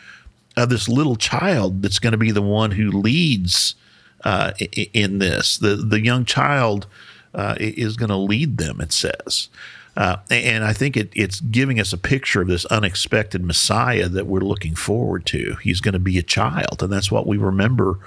[0.56, 3.74] of this little child that's going to be the one who leads
[4.24, 4.52] uh,
[4.92, 5.58] in this.
[5.58, 6.86] The the young child
[7.34, 8.80] uh, is going to lead them.
[8.80, 9.48] It says.
[9.94, 14.26] Uh, and I think it, it's giving us a picture of this unexpected Messiah that
[14.26, 15.56] we're looking forward to.
[15.62, 17.98] He's going to be a child, and that's what we remember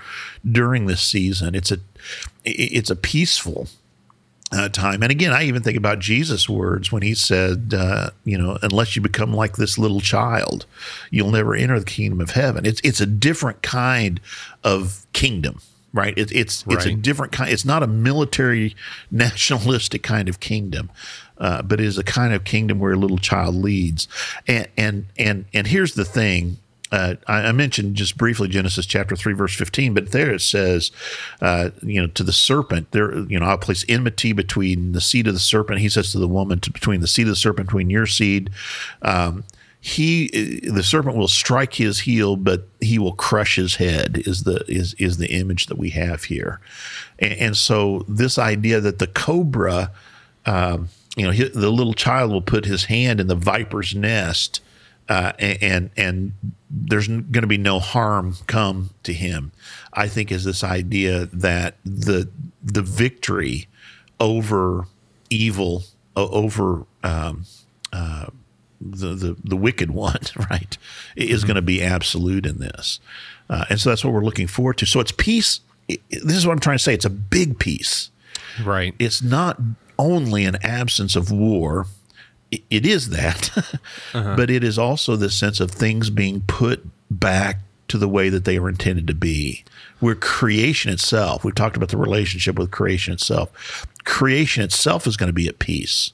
[0.50, 1.54] during this season.
[1.54, 1.78] It's a
[2.44, 3.68] it's a peaceful
[4.52, 5.04] uh, time.
[5.04, 8.96] And again, I even think about Jesus' words when he said, uh, "You know, unless
[8.96, 10.66] you become like this little child,
[11.12, 14.20] you'll never enter the kingdom of heaven." It's it's a different kind
[14.64, 15.62] of kingdom,
[15.96, 16.16] right?
[16.18, 17.50] It, it's it's a different kind.
[17.50, 18.76] It's not a military
[19.12, 20.92] nationalistic kind of kingdom.
[21.38, 24.08] Uh, but it is a kind of kingdom where a little child leads,
[24.48, 26.58] and and and and here's the thing:
[26.94, 30.92] uh, I, I mentioned just briefly Genesis chapter three, verse fifteen, but there it says,
[31.42, 35.28] uh, you know, to the serpent, there, you know, I'll place enmity between the seed
[35.28, 35.80] of the serpent.
[35.80, 38.50] He says to the woman, to, between the seed of the serpent, between your seed.
[39.02, 39.44] Um,
[39.86, 44.24] he, the serpent will strike his heel, but he will crush his head.
[44.26, 46.60] Is the is is the image that we have here,
[47.20, 49.92] and, and so this idea that the cobra.
[50.48, 54.60] Um, you know, the little child will put his hand in the viper's nest,
[55.08, 56.34] uh, and and
[56.70, 59.52] there's going to be no harm come to him.
[59.94, 62.28] I think is this idea that the
[62.62, 63.68] the victory
[64.20, 64.88] over
[65.30, 65.84] evil,
[66.18, 67.46] over um,
[67.94, 68.26] uh,
[68.82, 70.78] the, the the wicked one, right,
[71.16, 73.00] is going to be absolute in this,
[73.50, 74.86] uh, and so that's what we're looking forward to.
[74.86, 75.62] So it's peace.
[75.88, 76.94] This is what I'm trying to say.
[76.94, 78.10] It's a big peace
[78.64, 78.94] right.
[79.00, 79.60] it's not
[79.98, 81.88] only an absence of war
[82.52, 83.50] it is that
[84.14, 88.46] but it is also the sense of things being put back to the way that
[88.46, 89.64] they were intended to be
[90.02, 95.28] We're creation itself we've talked about the relationship with creation itself creation itself is going
[95.28, 96.12] to be at peace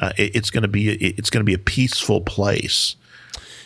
[0.00, 2.96] uh, it- it's going to be it's going to be a peaceful place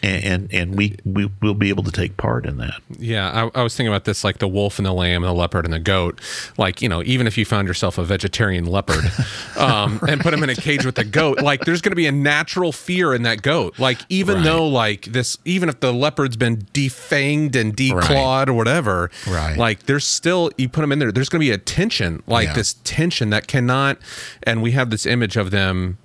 [0.05, 2.81] and and, and we we will be able to take part in that.
[2.99, 5.35] Yeah, I, I, was thinking about this like the wolf and the lamb and the
[5.35, 6.21] leopard and the goat.
[6.59, 9.05] Like you know, even if you found yourself a vegetarian leopard
[9.57, 12.07] um, and put him in a cage with a goat, like there's going to be
[12.07, 13.79] a natural fear in that goat.
[13.79, 14.45] Like even right.
[14.45, 18.49] though like this, even if the leopard's been defanged and declawed right.
[18.49, 19.57] or whatever, right?
[19.57, 21.13] Like there's still you put them in there.
[21.13, 22.55] There's going to be a tension, like yeah.
[22.55, 23.99] this tension that cannot.
[24.43, 25.99] And we have this image of them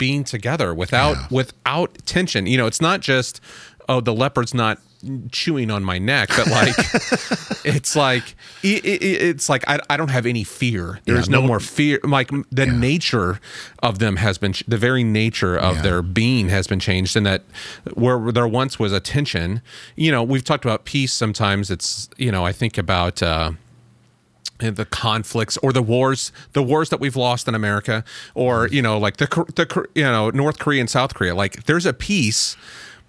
[0.00, 1.26] being together without yeah.
[1.30, 2.46] without tension.
[2.46, 3.40] You know, it's not just
[3.88, 4.80] oh the leopard's not
[5.32, 6.74] chewing on my neck but like
[7.64, 11.40] it's like it, it, it's like I, I don't have any fear there's yeah, no,
[11.40, 12.78] no, more fear like the yeah.
[12.78, 13.40] nature
[13.82, 15.82] of them has been the very nature of yeah.
[15.82, 17.44] their being has been changed and that
[17.94, 19.62] where there once was a tension
[19.96, 23.52] you know we've talked about peace sometimes it's you know i think about uh
[24.60, 28.74] the conflicts or the wars the wars that we've lost in America or mm-hmm.
[28.74, 31.92] you know like the the you know North Korea and South Korea like there's a
[31.92, 32.56] peace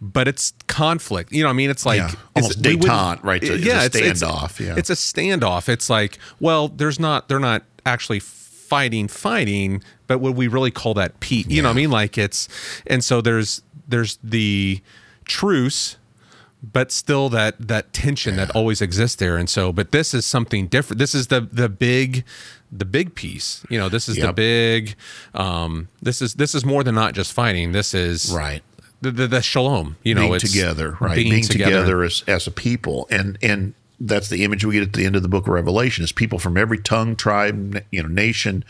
[0.04, 1.32] but it's conflict.
[1.32, 1.70] You know I mean?
[1.70, 4.76] It's like yeah, almost detente right to, yeah it's, a standoff it's, yeah.
[4.76, 5.70] it's a standoff.
[5.70, 10.94] It's like well there's not they're not actually fighting fighting but would we really call
[10.94, 11.62] that peace you yeah.
[11.64, 11.92] know what I mean?
[11.92, 12.48] Like it's
[12.88, 14.82] and so there's there's the
[15.26, 15.98] truce
[16.64, 19.38] but still that that tension that always exists there.
[19.38, 21.00] And so but this is something different.
[21.00, 22.24] This is the the big
[22.72, 23.66] the big peace.
[23.70, 24.28] You know this is yep.
[24.28, 24.96] the big
[25.34, 27.72] um this is this is more than not just fighting.
[27.72, 28.62] This is right.
[29.02, 31.16] the the, the shalom you know being together right.
[31.16, 31.72] being, being together.
[31.72, 33.08] together, as, as a people.
[33.10, 36.04] And and that's the image we get at the end of the book of revelation
[36.04, 38.66] is people from every tongue tribe you know nation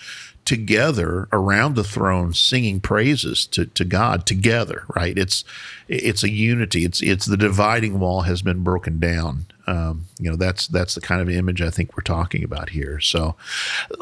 [0.45, 5.17] together around the throne singing praises to, to God together, right?
[5.17, 5.43] It's
[5.88, 6.86] it's a unity.
[6.86, 9.45] It's it's the dividing wall has been broken down.
[9.67, 12.99] Um, you know, that's that's the kind of image I think we're talking about here.
[12.99, 13.36] So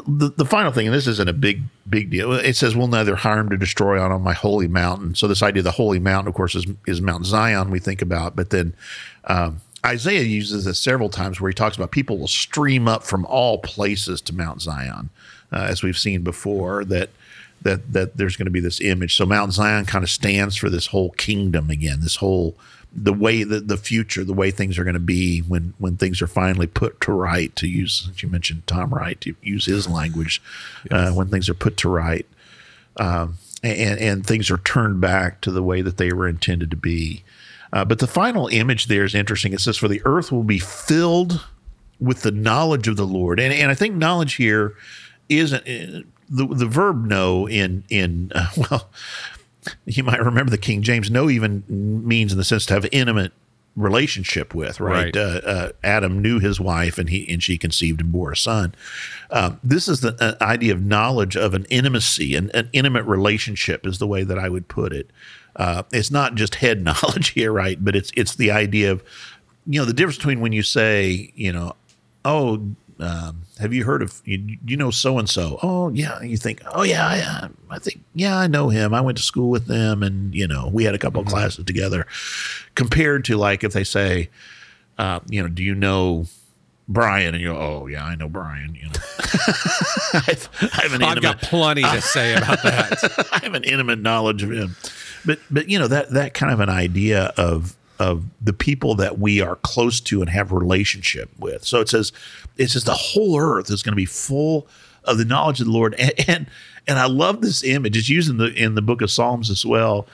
[0.06, 2.32] the the final thing, and this isn't a big big deal.
[2.32, 5.14] It says we'll neither harm to destroy on, on my holy mountain.
[5.14, 8.00] So this idea of the holy mountain, of course, is is Mount Zion we think
[8.02, 8.74] about, but then
[9.24, 13.24] um, Isaiah uses this several times where he talks about people will stream up from
[13.26, 15.10] all places to Mount Zion
[15.52, 17.10] uh, as we've seen before, that
[17.62, 19.16] that that there's going to be this image.
[19.16, 22.56] So Mount Zion kind of stands for this whole kingdom again, this whole
[22.92, 26.20] the way that the future, the way things are going to be when when things
[26.20, 27.54] are finally put to right.
[27.56, 30.42] To use, as you mentioned, Tom Wright to use his language,
[30.90, 31.10] uh, yes.
[31.10, 32.26] uh, when things are put to right,
[32.96, 36.76] um, and and things are turned back to the way that they were intended to
[36.76, 37.22] be.
[37.72, 39.52] Uh, but the final image there is interesting.
[39.52, 41.44] It says, "For the earth will be filled
[42.00, 44.74] with the knowledge of the Lord," and and I think knowledge here
[45.30, 48.90] isn't uh, the the verb know in in uh, well
[49.84, 53.32] you might remember the King James know even means in the sense to have intimate
[53.76, 55.16] relationship with right, right.
[55.16, 58.74] Uh, uh, Adam knew his wife and he and she conceived and bore a son.
[59.30, 63.86] Um, this is the uh, idea of knowledge of an intimacy and an intimate relationship
[63.86, 65.10] is the way that I would put it.
[65.56, 67.82] Uh, it's not just head knowledge here right?
[67.82, 69.04] But it's it's the idea of
[69.66, 71.76] you know the difference between when you say you know
[72.24, 75.58] oh um, have you heard of you, you know so and so?
[75.62, 78.94] Oh yeah, you think oh yeah, I, I, think yeah I know him.
[78.94, 81.28] I went to school with them, and you know we had a couple mm-hmm.
[81.28, 82.06] of classes together.
[82.74, 84.30] Compared to like if they say,
[84.98, 86.26] uh, you know, do you know
[86.88, 87.34] Brian?
[87.34, 88.74] And you go, oh yeah, I know Brian.
[88.74, 88.92] You know,
[90.14, 93.28] I've, I have an I've got plenty to say about that.
[93.32, 94.76] I have an intimate knowledge of him,
[95.26, 99.18] but but you know that that kind of an idea of of the people that
[99.18, 101.64] we are close to and have relationship with.
[101.64, 102.12] So it says,
[102.56, 104.66] it says the whole earth is going to be full
[105.04, 105.94] of the knowledge of the Lord.
[105.98, 106.46] And, and,
[106.88, 107.96] and I love this image.
[107.96, 110.06] It's used in the, in the book of Psalms as well.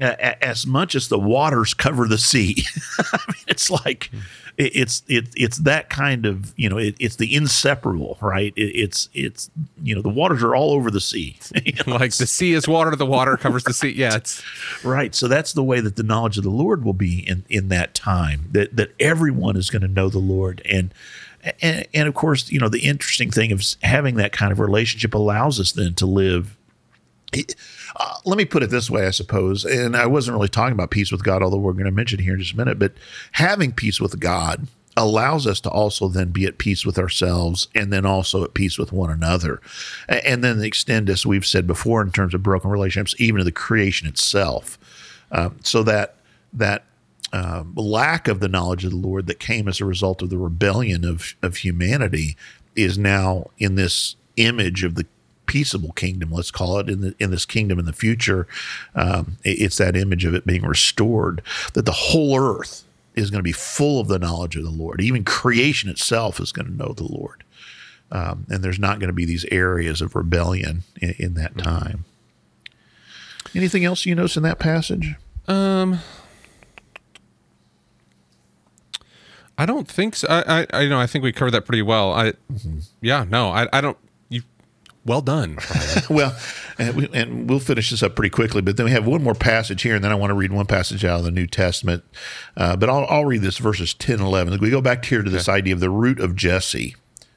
[0.00, 2.64] As much as the waters cover the sea,
[2.98, 4.18] I mean, it's like hmm.
[4.58, 8.52] it's it, it's that kind of you know it, it's the inseparable right?
[8.56, 9.50] It, it's it's
[9.80, 11.38] you know the waters are all over the sea.
[11.64, 11.96] You know?
[11.96, 13.90] like the sea is water the water covers the sea.
[13.90, 14.42] Yeah it's
[14.82, 15.14] right.
[15.14, 17.94] So that's the way that the knowledge of the lord will be in in that
[17.94, 20.62] time that that everyone is going to know the lord.
[20.64, 20.92] And
[21.60, 25.14] and, and of course you know the interesting thing of having that kind of relationship
[25.14, 26.56] allows us then to live
[27.96, 30.90] uh, let me put it this way, I suppose, and I wasn't really talking about
[30.90, 32.92] peace with God, although we're going to mention here in just a minute, but
[33.32, 37.92] having peace with God allows us to also then be at peace with ourselves and
[37.92, 39.60] then also at peace with one another.
[40.08, 43.52] And then extend, as we've said before, in terms of broken relationships, even to the
[43.52, 44.78] creation itself.
[45.30, 46.16] Um, so that
[46.52, 46.84] that
[47.32, 50.36] uh, lack of the knowledge of the Lord that came as a result of the
[50.36, 52.36] rebellion of, of humanity
[52.76, 55.06] is now in this image of the
[55.46, 58.46] peaceable kingdom, let's call it, in the, in this kingdom in the future,
[58.94, 61.42] um, it's that image of it being restored
[61.74, 65.00] that the whole earth is going to be full of the knowledge of the Lord.
[65.00, 67.44] Even creation itself is going to know the Lord,
[68.10, 71.68] um, and there's not going to be these areas of rebellion in, in that mm-hmm.
[71.68, 72.04] time.
[73.54, 75.14] Anything else you notice in that passage?
[75.46, 75.98] Um,
[79.58, 80.26] I don't think so.
[80.28, 82.12] I, I, I you know I think we covered that pretty well.
[82.12, 82.78] I, mm-hmm.
[83.00, 83.98] yeah, no, I, I don't.
[85.04, 85.58] Well done.
[86.10, 86.36] Well,
[86.78, 89.34] and, we, and we'll finish this up pretty quickly, but then we have one more
[89.34, 92.04] passage here, and then I want to read one passage out of the New Testament.
[92.56, 94.58] Uh, but I'll, I'll read this verses 10 and 11.
[94.60, 96.96] We go back here to this idea of the root of Jesse,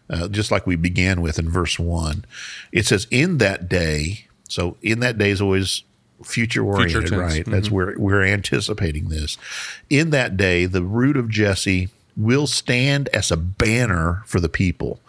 [0.09, 2.25] uh, just like we began with in verse 1.
[2.71, 5.83] It says, In that day, so in that day is always
[6.23, 7.45] future oriented, right?
[7.45, 9.37] That's where we're anticipating this.
[9.89, 14.99] In that day, the root of Jesse will stand as a banner for the people,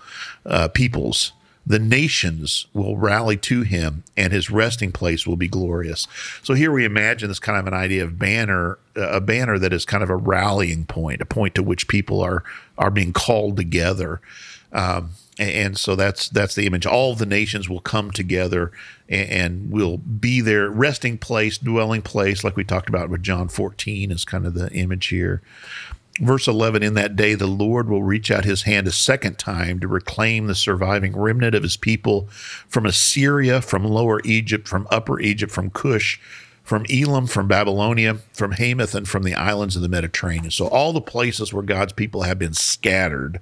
[0.44, 1.32] uh, peoples.
[1.66, 6.06] The nations will rally to him, and his resting place will be glorious.
[6.42, 9.84] So here we imagine this kind of an idea of banner, a banner that is
[9.84, 12.44] kind of a rallying point, a point to which people are
[12.78, 14.20] are being called together.
[14.72, 16.86] Um, and, and so that's that's the image.
[16.86, 18.72] All the nations will come together
[19.08, 23.48] and, and will be their resting place, dwelling place, like we talked about with John
[23.48, 25.42] 14 is kind of the image here.
[26.20, 29.80] Verse 11 In that day, the Lord will reach out his hand a second time
[29.80, 32.28] to reclaim the surviving remnant of his people
[32.68, 36.18] from Assyria, from lower Egypt, from upper Egypt, from Cush,
[36.62, 40.50] from Elam, from Babylonia, from Hamath, and from the islands of the Mediterranean.
[40.50, 43.40] So, all the places where God's people have been scattered.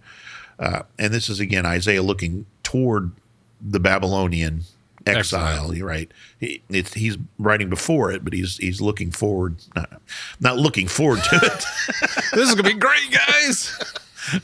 [0.59, 3.13] Uh, and this is again Isaiah looking toward
[3.61, 4.65] the Babylonian
[5.07, 5.87] exile, Exile.
[5.87, 6.11] right?
[6.41, 10.01] He, it's, he's writing before it, but he's he's looking forward, not,
[10.41, 11.65] not looking forward to it.
[12.33, 13.79] this is gonna be great, guys.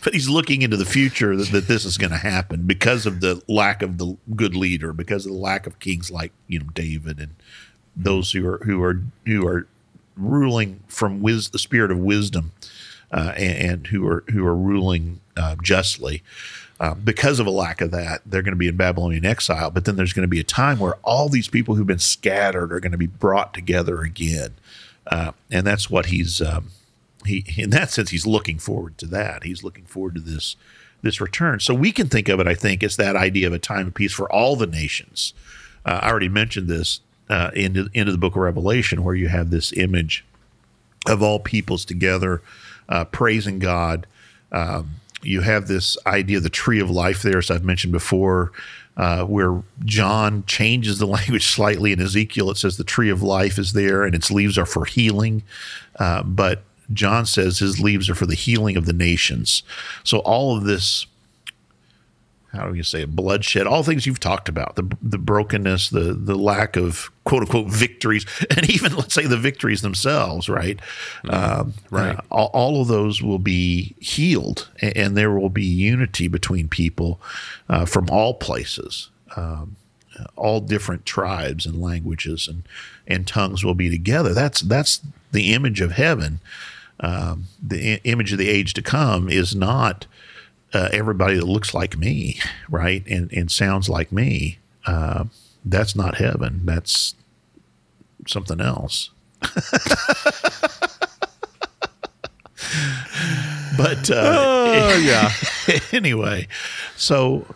[0.04, 3.20] but he's looking into the future that, that this is going to happen because of
[3.20, 6.66] the lack of the good leader, because of the lack of kings like you know
[6.74, 7.34] David and
[7.96, 9.66] those who are who are who are
[10.16, 12.52] ruling from wis- the spirit of wisdom
[13.11, 16.22] uh, and, and who are who are ruling uh, justly.
[16.81, 19.70] Uh, because of a lack of that, they're going to be in Babylonian exile.
[19.70, 22.72] But then there's going to be a time where all these people who've been scattered
[22.72, 24.55] are going to be brought together again,
[25.07, 26.70] uh, and that's what he's um,
[27.26, 29.45] he in that sense he's looking forward to that.
[29.45, 30.57] He's looking forward to this
[31.03, 31.61] this return.
[31.61, 33.95] So we can think of it i think as that idea of a time of
[33.95, 35.35] peace for all the nations.
[35.85, 39.51] Uh, i already mentioned this uh, into, into the book of revelation where you have
[39.51, 40.24] this image
[41.07, 42.43] of all peoples together
[42.89, 44.07] uh, praising god
[44.53, 48.52] um, you have this idea of the tree of life there as i've mentioned before
[48.96, 52.50] uh, where John changes the language slightly in Ezekiel.
[52.50, 55.42] It says the tree of life is there and its leaves are for healing.
[55.98, 59.62] Uh, but John says his leaves are for the healing of the nations.
[60.04, 61.06] So all of this,
[62.53, 66.12] how do you say it, bloodshed, all things you've talked about, the the brokenness, the
[66.14, 68.26] the lack of quote unquote victories,
[68.57, 70.80] and even let's say the victories themselves, right?
[71.28, 72.16] Um, Right.
[72.16, 76.68] uh, all, all of those will be healed, and, and there will be unity between
[76.68, 77.20] people
[77.68, 79.11] uh, from all places.
[79.36, 79.76] Um,
[80.36, 82.64] all different tribes and languages and
[83.07, 84.34] and tongues will be together.
[84.34, 85.01] That's that's
[85.32, 86.40] the image of heaven.
[86.98, 90.07] Um, the I- image of the age to come is not
[90.72, 94.58] uh, everybody that looks like me, right, and and sounds like me.
[94.86, 95.24] Uh,
[95.64, 96.62] that's not heaven.
[96.64, 97.14] That's
[98.26, 99.10] something else.
[103.76, 104.34] but uh,
[104.72, 105.30] Oh yeah.
[105.92, 106.46] anyway,
[106.96, 107.46] so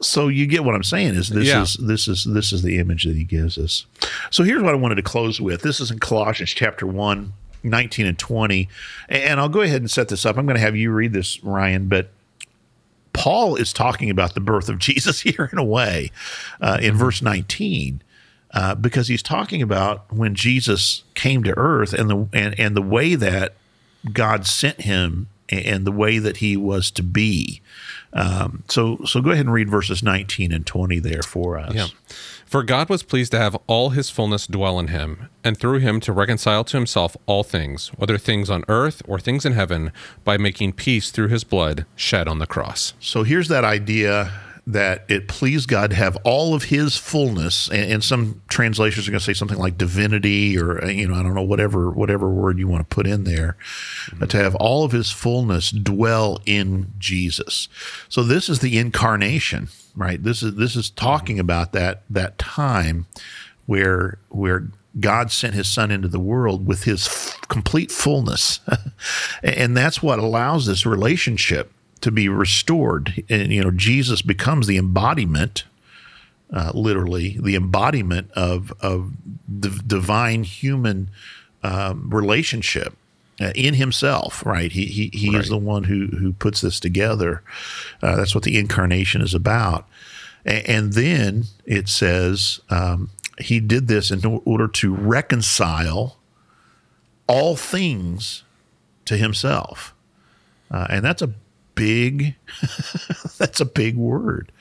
[0.00, 1.62] so you get what I'm saying is this Yeah.
[1.62, 3.86] is this is this is the image that he gives us.
[4.30, 5.62] So here's what I wanted to close with.
[5.62, 8.68] This is in Colossians chapter 1, 19 and 20.
[9.08, 10.36] And I'll go ahead and set this up.
[10.36, 12.10] I'm going to have you read this, Ryan, but
[13.12, 16.10] Paul is talking about the birth of Jesus here in a way
[16.60, 18.02] uh, in verse 19.
[18.50, 22.80] Uh, because he's talking about when Jesus came to earth and the and, and the
[22.80, 23.52] way that
[24.10, 27.60] God sent him and the way that he was to be.
[28.12, 31.74] Um, so so go ahead and read verses 19 and 20 there for us.
[31.74, 31.86] Yeah.
[32.46, 36.00] For God was pleased to have all his fullness dwell in him, and through him
[36.00, 39.92] to reconcile to himself all things, whether things on earth or things in heaven,
[40.24, 42.94] by making peace through his blood shed on the cross.
[43.00, 44.32] So here's that idea
[44.68, 49.10] that it pleased God to have all of His fullness, and, and some translations are
[49.10, 52.28] going to say something like divinity, or uh, you know, I don't know, whatever whatever
[52.28, 53.56] word you want to put in there,
[54.18, 57.68] but to have all of His fullness dwell in Jesus.
[58.10, 60.22] So this is the incarnation, right?
[60.22, 63.06] This is this is talking about that that time
[63.64, 64.68] where where
[65.00, 68.60] God sent his son into the world with his f- complete fullness.
[69.42, 73.22] and that's what allows this relationship to be restored.
[73.28, 75.64] And, you know, Jesus becomes the embodiment,
[76.52, 79.12] uh, literally, the embodiment of, of
[79.48, 81.10] the divine human
[81.62, 82.94] um, relationship.
[83.40, 84.72] Uh, in himself, right?
[84.72, 85.40] He he, he Right.
[85.44, 87.40] is the one who who puts this together.
[88.02, 89.86] Uh, that's what the incarnation is about.
[90.44, 96.16] A- And then it says um, he did this in order to reconcile
[97.28, 98.42] all things
[99.04, 99.94] to himself.
[100.72, 101.30] uh, and that's a
[101.78, 102.34] big
[103.38, 104.52] that's a big word.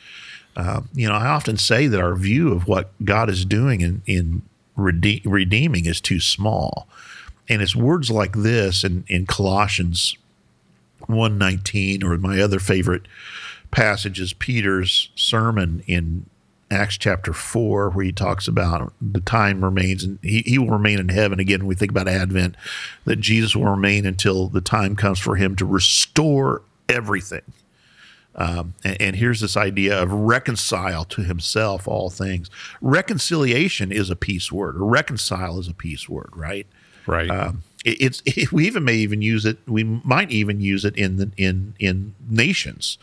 [0.55, 4.01] Uh, you know, I often say that our view of what God is doing in
[4.05, 4.41] in
[4.75, 6.87] rede- redeeming is too small,
[7.47, 10.17] and it's words like this in in Colossians
[11.05, 13.07] one nineteen or my other favorite
[13.71, 16.25] passage is Peter's sermon in
[16.69, 20.99] Acts chapter 4, where he talks about the time remains and he, he will remain
[20.99, 21.39] in heaven.
[21.39, 22.55] Again, we think about Advent,
[23.05, 27.41] that Jesus will remain until the time comes for him to restore everything.
[28.35, 32.51] Um, and, and, here's this idea of reconcile to himself all things.
[32.81, 36.67] Reconciliation is a peace word, or reconcile is a peace word, right?
[37.07, 37.31] Right.
[37.31, 39.57] Um, it, it's it, we even may even use it.
[39.65, 42.99] We might even use it in the in in nations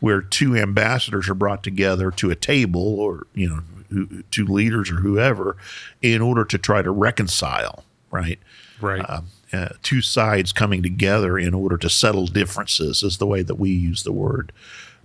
[0.00, 3.60] where two ambassadors are brought together to a table or you know
[3.90, 5.56] who, two leaders or whoever
[6.02, 8.38] in order to try to reconcile right
[8.80, 9.22] right uh,
[9.52, 13.70] uh, two sides coming together in order to settle differences is the way that we
[13.70, 14.52] use the word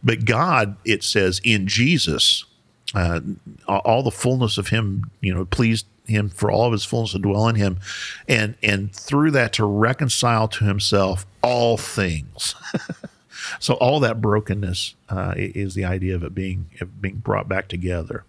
[0.04, 2.46] but god it says in jesus
[2.96, 3.20] uh,
[3.68, 7.20] all the fullness of him you know pleased him for all of his fullness to
[7.20, 7.80] dwell in him
[8.28, 12.56] and and through that to reconcile to himself all things
[13.60, 17.68] So all that brokenness uh, is the idea of it being of being brought back
[17.68, 18.24] together.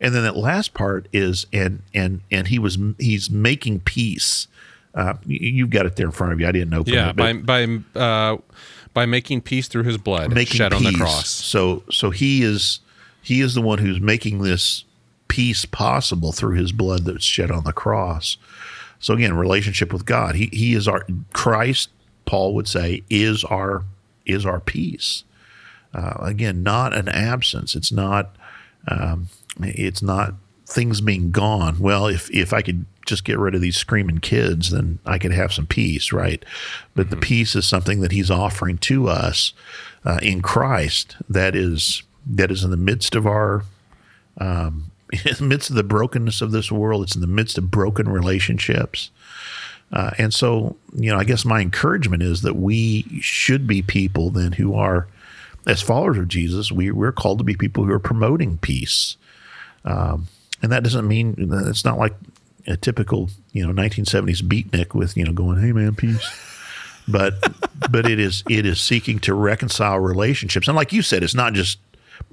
[0.00, 4.46] And then that last part is and and and he was he's making peace.
[4.94, 6.46] Uh, you've got it there in front of you.
[6.46, 7.16] I didn't open yeah, it.
[7.16, 8.38] by by uh,
[8.92, 10.86] by making peace through his blood shed peace.
[10.86, 11.28] on the cross.
[11.28, 12.80] So so he is
[13.22, 14.84] he is the one who's making this
[15.28, 18.36] peace possible through his blood that's shed on the cross.
[18.98, 20.34] So again, relationship with God.
[20.34, 21.90] He he is our Christ.
[22.24, 23.84] Paul would say is our
[24.26, 25.24] is our peace.
[25.94, 27.74] Uh, again, not an absence.
[27.74, 28.34] It's not.
[28.88, 29.28] Um,
[29.60, 30.34] it's not
[30.66, 31.78] things being gone.
[31.78, 35.32] Well, if if I could just get rid of these screaming kids, then I could
[35.32, 36.42] have some peace, right?
[36.94, 37.10] But mm-hmm.
[37.10, 39.52] the peace is something that He's offering to us
[40.04, 41.16] uh, in Christ.
[41.28, 43.64] That is that is in the midst of our.
[44.38, 44.92] Um,
[45.24, 48.08] in the midst of the brokenness of this world, it's in the midst of broken
[48.08, 49.10] relationships.
[49.92, 54.30] Uh, and so, you know, I guess my encouragement is that we should be people
[54.30, 55.08] then who are,
[55.66, 59.16] as followers of Jesus, we, we're called to be people who are promoting peace.
[59.84, 60.28] Um,
[60.62, 61.34] and that doesn't mean
[61.66, 62.14] it's not like
[62.70, 66.26] a typical, you know, 1970s beatnik with, you know, going, hey, man, peace.
[67.08, 67.34] but
[67.90, 71.54] but it is it is seeking to reconcile relationships and like you said it's not
[71.54, 71.78] just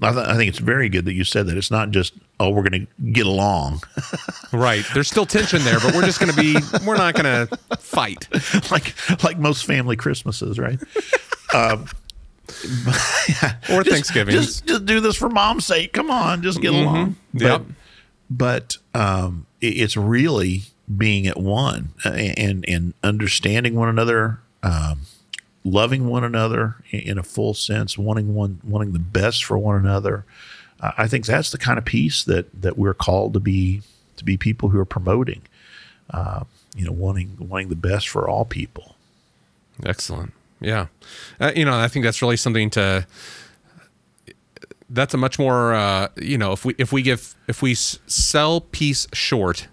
[0.02, 1.58] I, th- I, think it's very good that you said that.
[1.58, 3.82] It's not just oh we're going to get along.
[4.54, 4.86] right.
[4.94, 8.28] There's still tension there, but we're just going to be we're not going to fight
[8.72, 10.80] like like most family Christmases, right?
[11.56, 11.88] um,
[13.28, 13.56] yeah.
[13.72, 14.34] Or Thanksgiving.
[14.34, 15.94] Just, just do this for mom's sake.
[15.94, 16.88] Come on, just get mm-hmm.
[16.88, 17.16] along.
[17.34, 17.64] Yep.
[18.30, 20.64] But, but um, it's really
[20.96, 24.40] being at one uh, and and understanding one another.
[24.64, 25.02] Um,
[25.64, 30.24] loving one another in a full sense, wanting one, wanting the best for one another.
[30.80, 33.82] Uh, I think that's the kind of peace that that we're called to be
[34.16, 35.42] to be people who are promoting.
[36.10, 36.46] Uh,
[36.76, 38.96] you know, wanting wanting the best for all people.
[39.86, 40.34] Excellent.
[40.60, 40.88] Yeah,
[41.40, 43.06] uh, you know, I think that's really something to.
[44.90, 48.62] That's a much more, uh, you know, if we if we give if we sell
[48.62, 49.68] peace short,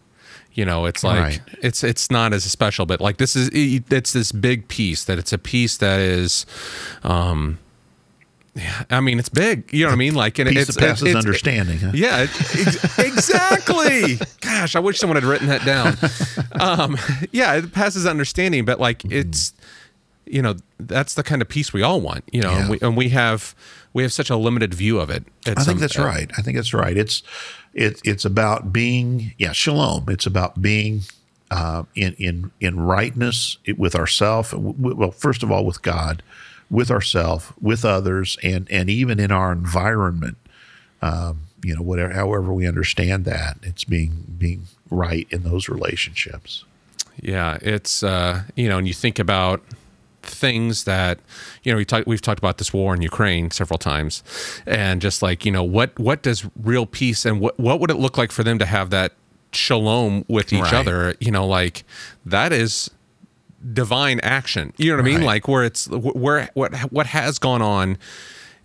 [0.52, 1.40] you know it's like right.
[1.62, 5.32] it's it's not as special but like this is it's this big peace that it's
[5.32, 6.46] a peace that is
[7.02, 7.58] um
[8.56, 9.72] yeah, I mean it's big.
[9.72, 10.14] You know what I mean?
[10.14, 11.78] Like, and Peace it's passes it's, understanding.
[11.78, 11.90] Huh?
[11.92, 14.18] Yeah, ex- exactly.
[14.40, 15.96] Gosh, I wish someone had written that down.
[16.60, 16.96] Um,
[17.32, 19.52] yeah, it passes understanding, but like it's,
[20.26, 22.24] you know, that's the kind of peace we all want.
[22.32, 22.60] You know, yeah.
[22.60, 23.54] and, we, and we have
[23.92, 25.24] we have such a limited view of it.
[25.46, 26.30] I think that's uh, right.
[26.36, 26.96] I think that's right.
[26.96, 27.22] It's
[27.72, 30.06] it, it's about being, yeah, shalom.
[30.08, 31.02] It's about being
[31.50, 34.52] uh, in in in rightness with ourself.
[34.52, 36.22] Well, first of all, with God,
[36.70, 40.36] with ourself, with others, and and even in our environment.
[41.02, 46.64] Um, you know, whatever, however we understand that, it's being being right in those relationships.
[47.20, 49.62] Yeah, it's uh, you know, and you think about
[50.24, 51.18] things that
[51.62, 54.22] you know we talk, we've talked about this war in Ukraine several times,
[54.66, 57.96] and just like you know what what does real peace and what what would it
[57.96, 59.12] look like for them to have that
[59.52, 60.74] shalom with each right.
[60.74, 61.14] other?
[61.20, 61.84] You know, like
[62.26, 62.90] that is
[63.72, 64.72] divine action.
[64.76, 65.14] You know what right.
[65.14, 65.26] I mean?
[65.26, 67.98] Like where it's where what what has gone on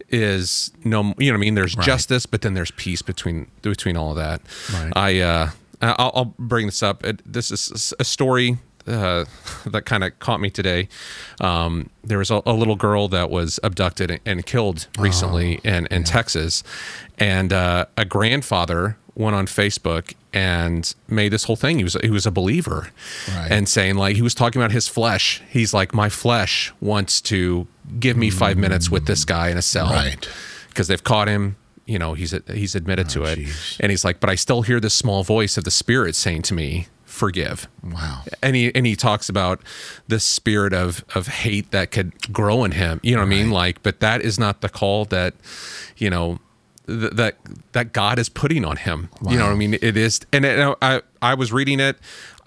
[0.09, 1.85] is no you know what I mean there's right.
[1.85, 4.41] justice but then there's peace between between all of that.
[4.73, 4.93] Right.
[4.95, 5.49] I uh
[5.81, 7.03] I'll, I'll bring this up.
[7.25, 8.57] This is a story
[8.89, 9.25] uh,
[9.65, 10.87] that kind of caught me today.
[11.39, 15.85] Um, there was a, a, little girl that was abducted and killed recently oh, in,
[15.87, 16.05] in yeah.
[16.05, 16.63] Texas,
[17.17, 21.77] and uh, a grandfather went on Facebook and made this whole thing.
[21.77, 22.89] He was he was a believer,
[23.27, 23.51] Right.
[23.51, 25.41] and saying like he was talking about his flesh.
[25.49, 27.67] He's like, my flesh wants to
[27.99, 30.27] give me five minutes with this guy in a cell, Right.
[30.69, 31.57] Because they've caught him.
[31.85, 33.77] You know, he's he's admitted to it, jeez.
[33.79, 36.53] and he's like, but I still hear this small voice of the Spirit saying to
[36.53, 38.21] me, "Forgive." Wow.
[38.41, 39.61] and he and he talks about
[40.07, 42.99] the spirit of of hate that could grow in him.
[43.03, 43.51] You know what i mean?
[43.51, 45.33] Like but that is not the call that
[45.97, 46.39] you know
[46.87, 47.37] th- that
[47.71, 49.09] that god is putting on him.
[49.27, 49.73] You know what i mean?
[49.73, 51.97] It is and it, i i was reading it.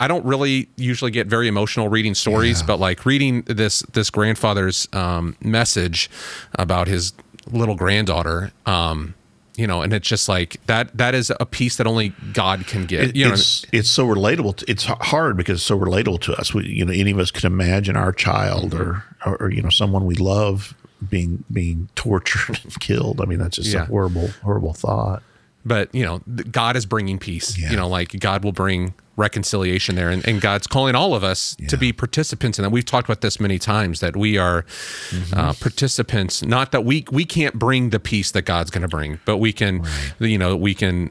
[0.01, 2.67] I don't really usually get very emotional reading stories Yeah.
[2.67, 6.09] but like reading this this grandfather's um message
[6.55, 7.13] about his
[7.51, 9.15] little granddaughter um
[9.57, 12.87] you know and it's just like that that is a peace that only god can
[12.87, 14.57] give you know it's it's so relatable.
[14.57, 16.55] To, it's hard because it's so relatable to us.
[16.55, 18.83] We, you know, any of us can imagine our child mm-hmm.
[18.83, 20.75] or, or or you know someone we love
[21.09, 23.21] being being tortured and killed.
[23.21, 23.83] I mean, that's just Yeah.
[23.83, 25.23] a horrible horrible thought.
[25.65, 26.19] But you know
[26.51, 27.59] god is bringing peace.
[27.59, 27.71] Yeah.
[27.71, 30.09] you know like god will bring reconciliation there.
[30.09, 32.71] And, and god's calling all of us to be participants in that.
[32.71, 34.65] We've talked about this many times that we are
[35.11, 35.39] Mm-hmm.
[35.39, 36.43] uh, participants.
[36.43, 39.53] Not that we we can't bring the peace that god's going to bring but we
[39.53, 39.85] can
[40.19, 41.11] you know we can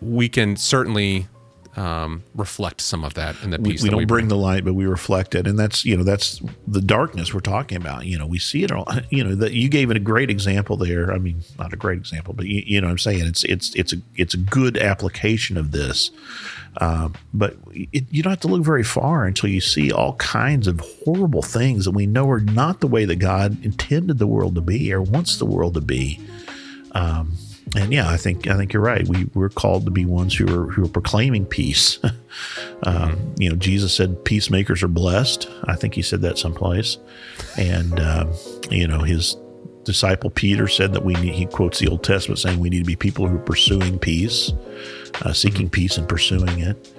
[0.00, 1.26] we can certainly
[1.78, 3.82] um, reflect some of that in the peace.
[3.82, 6.02] we, we don't we bring the light, but we reflect it, and that's you know
[6.02, 8.04] that's the darkness we're talking about.
[8.04, 8.86] You know, we see it all.
[9.10, 11.12] You know, that you gave it a great example there.
[11.12, 13.74] I mean, not a great example, but you, you know, what I'm saying it's it's
[13.74, 16.10] it's a it's a good application of this.
[16.76, 20.66] Uh, but it, you don't have to look very far until you see all kinds
[20.66, 24.56] of horrible things that we know are not the way that God intended the world
[24.56, 26.20] to be or wants the world to be.
[26.92, 27.32] Um,
[27.76, 29.06] and yeah, I think I think you're right.
[29.06, 31.98] We we're called to be ones who are who are proclaiming peace.
[32.84, 35.48] um, you know, Jesus said peacemakers are blessed.
[35.64, 36.98] I think he said that someplace.
[37.56, 38.32] And um,
[38.70, 39.36] you know, his
[39.84, 42.84] disciple Peter said that we need, he quotes the Old Testament saying we need to
[42.84, 44.52] be people who are pursuing peace,
[45.22, 46.92] uh, seeking peace and pursuing it.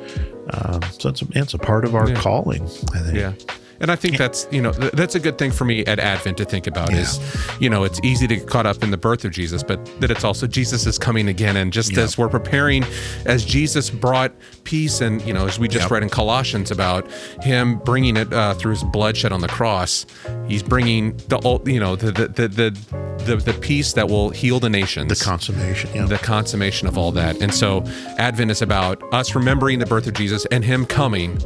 [0.54, 2.64] Um, so it's a, it's a part of our calling.
[2.94, 3.16] I think.
[3.16, 3.34] Yeah.
[3.82, 6.38] And I think that's, you know, th- that's a good thing for me at Advent
[6.38, 7.20] to think about is,
[7.60, 10.12] you know, it's easy to get caught up in the birth of Jesus, but that
[10.12, 11.56] it's also Jesus is coming again.
[11.58, 12.84] And just as we're preparing,
[13.26, 15.92] as Jesus brought peace and, you know, as we just Yep.
[15.92, 17.10] read in Colossians about
[17.42, 20.06] him bringing it uh, through his bloodshed on the cross,
[20.48, 24.60] he's bringing the, you know, the, the, the, the, the, the peace that will heal
[24.60, 25.90] the nations The consummation.
[25.94, 26.06] Yeah.
[26.06, 27.42] the consummation of all that.
[27.42, 27.84] And so
[28.18, 31.38] Advent is about us remembering the birth of Jesus and him coming,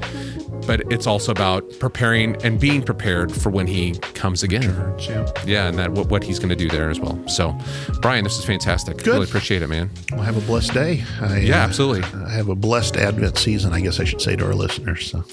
[0.65, 4.63] but it's also about preparing and being prepared for when he comes again.
[4.99, 5.31] yeah.
[5.45, 7.21] Yeah, and that what, what he's going to do there as well.
[7.27, 7.57] So,
[8.01, 8.97] Brian, this is fantastic.
[8.97, 9.07] Good.
[9.07, 9.89] Really appreciate it, man.
[10.11, 11.03] Well, have a blessed day.
[11.21, 12.03] I, Yeah, uh, absolutely.
[12.25, 15.11] I have a blessed Advent season, I guess I should say to our listeners.
[15.11, 15.23] So.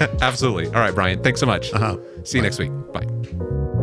[0.20, 0.66] Absolutely.
[0.66, 1.22] All right, Brian.
[1.22, 1.72] Thanks so much.
[1.72, 1.98] Uh-huh.
[2.24, 2.70] See you next week.
[2.92, 3.77] Bye.